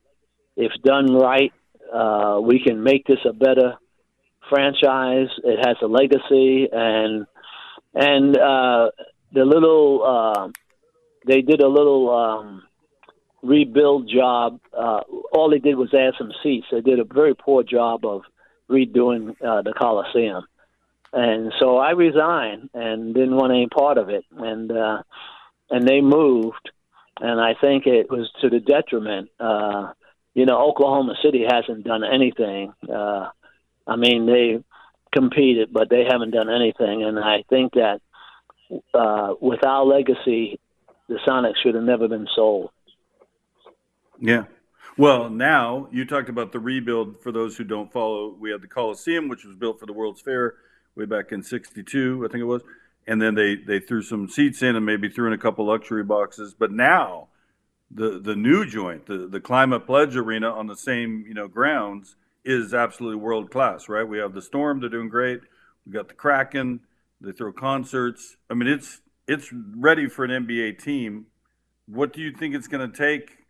[0.56, 1.54] If done right,
[1.94, 3.76] uh, we can make this a better
[4.50, 5.30] franchise.
[5.44, 7.26] It has a legacy, and
[7.94, 8.92] and uh,
[9.34, 10.48] the little uh,
[11.28, 12.64] they did a little um,
[13.42, 14.60] rebuild job.
[14.78, 16.68] Uh, all they did was add some seats.
[16.72, 18.22] They did a very poor job of
[18.70, 20.44] redoing uh, the Coliseum
[21.14, 24.26] and so I resigned and didn't want any part of it.
[24.36, 25.04] And uh,
[25.70, 26.72] and they moved,
[27.20, 29.30] and I think it was to the detriment.
[29.40, 29.92] Uh,
[30.34, 32.74] you know, Oklahoma City hasn't done anything.
[32.88, 33.30] Uh,
[33.88, 34.64] I mean, they
[35.12, 37.04] competed, but they haven't done anything.
[37.04, 38.02] And I think that
[38.94, 40.60] uh, with our legacy,
[41.10, 42.70] the Sonics should have never been sold.
[44.20, 44.44] Yeah.
[44.98, 47.22] Well, now you talked about the rebuild.
[47.22, 50.22] For those who don't follow, we had the Coliseum, which was built for the World's
[50.22, 50.56] Fair
[50.96, 52.64] way back in '62, I think it was.
[53.06, 56.04] And then they they threw some seats in and maybe threw in a couple luxury
[56.04, 56.56] boxes.
[56.56, 57.28] But now,
[57.92, 62.16] the the new joint, the the Climate Pledge Arena on the same you know grounds
[62.44, 64.08] is absolutely world class, right?
[64.08, 65.42] We have the Storm; they're doing great.
[65.86, 66.80] We got the Kraken.
[67.22, 68.38] They throw concerts.
[68.50, 71.28] I mean, it's it's ready for an NBA team.
[71.86, 73.47] What do you think it's going to take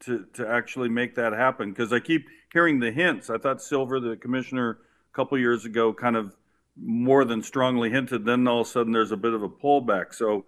[0.00, 1.70] to to actually make that happen?
[1.70, 3.30] Because I keep hearing the hints.
[3.30, 4.78] I thought Silver, the commissioner,
[5.12, 6.34] a couple years ago, kind of
[6.80, 8.24] more than strongly hinted.
[8.24, 10.14] Then all of a sudden, there's a bit of a pullback.
[10.14, 10.44] So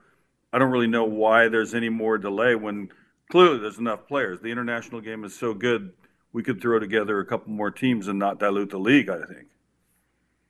[0.52, 2.90] I don't really know why there's any more delay when
[3.30, 4.40] clearly there's enough players.
[4.40, 5.92] The international game is so good,
[6.32, 9.08] we could throw together a couple more teams and not dilute the league.
[9.08, 9.48] I think.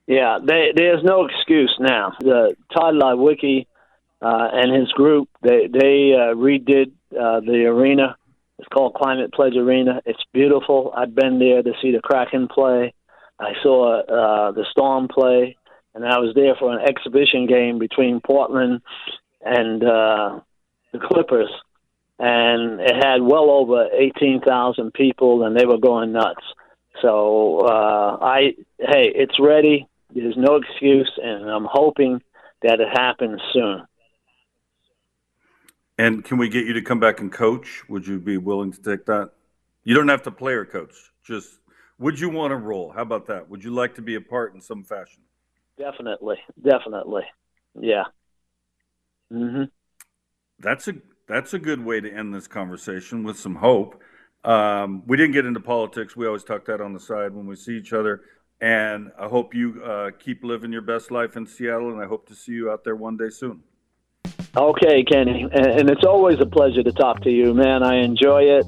[0.07, 2.15] Yeah, they, there's no excuse now.
[2.21, 3.67] The Tod Leiweke
[4.23, 8.17] uh, and his group they they uh, redid uh, the arena.
[8.59, 10.03] It's called Climate Pledge Arena.
[10.05, 10.93] It's beautiful.
[10.97, 12.93] I've been there to see the Kraken play.
[13.39, 15.57] I saw uh, the Storm play,
[15.95, 18.81] and I was there for an exhibition game between Portland
[19.45, 20.41] and uh,
[20.93, 21.51] the Clippers,
[22.19, 26.43] and it had well over eighteen thousand people, and they were going nuts.
[27.01, 29.87] So uh, I, hey, it's ready.
[30.13, 32.21] There's no excuse, and I'm hoping
[32.63, 33.83] that it happens soon.
[35.99, 37.83] And can we get you to come back and coach?
[37.89, 39.33] Would you be willing to take that?
[39.83, 40.95] You don't have to play or coach.
[41.25, 41.59] Just
[41.99, 42.91] would you want to roll?
[42.91, 43.51] How about that?
[43.51, 45.23] Would you like to be a part in some fashion?
[45.77, 47.23] Definitely, definitely,
[47.79, 48.05] yeah.
[49.33, 49.65] Mm-hmm.
[50.61, 50.95] That's a
[51.27, 54.01] that's a good way to end this conversation with some hope.
[54.45, 56.17] Um, we didn't get into politics.
[56.17, 58.23] We always talk that on the side when we see each other.
[58.61, 61.93] And I hope you uh, keep living your best life in Seattle.
[61.93, 63.63] And I hope to see you out there one day soon.
[64.57, 65.47] Okay, Kenny.
[65.53, 67.83] And it's always a pleasure to talk to you, man.
[67.83, 68.67] I enjoy it.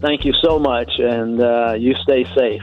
[0.00, 0.90] Thank you so much.
[0.98, 2.62] And uh, you stay safe.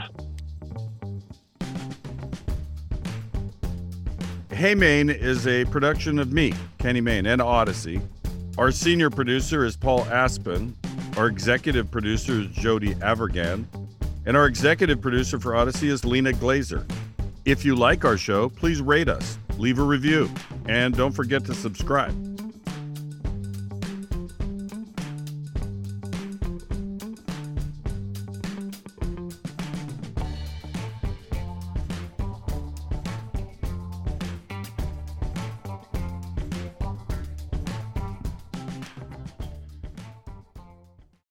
[4.52, 8.00] Hey Mayne is a production of me, Kenny Mayne, and Audacy.
[8.60, 10.78] Our senior producer is Paul Aspen.
[11.18, 13.66] Our executive producer is Jody Avirgan.
[14.28, 16.88] And our executive producer for Audacy is Lena Glazer.
[17.44, 20.30] If you like our show, please rate us, leave a review,
[20.68, 22.31] and don't forget to subscribe.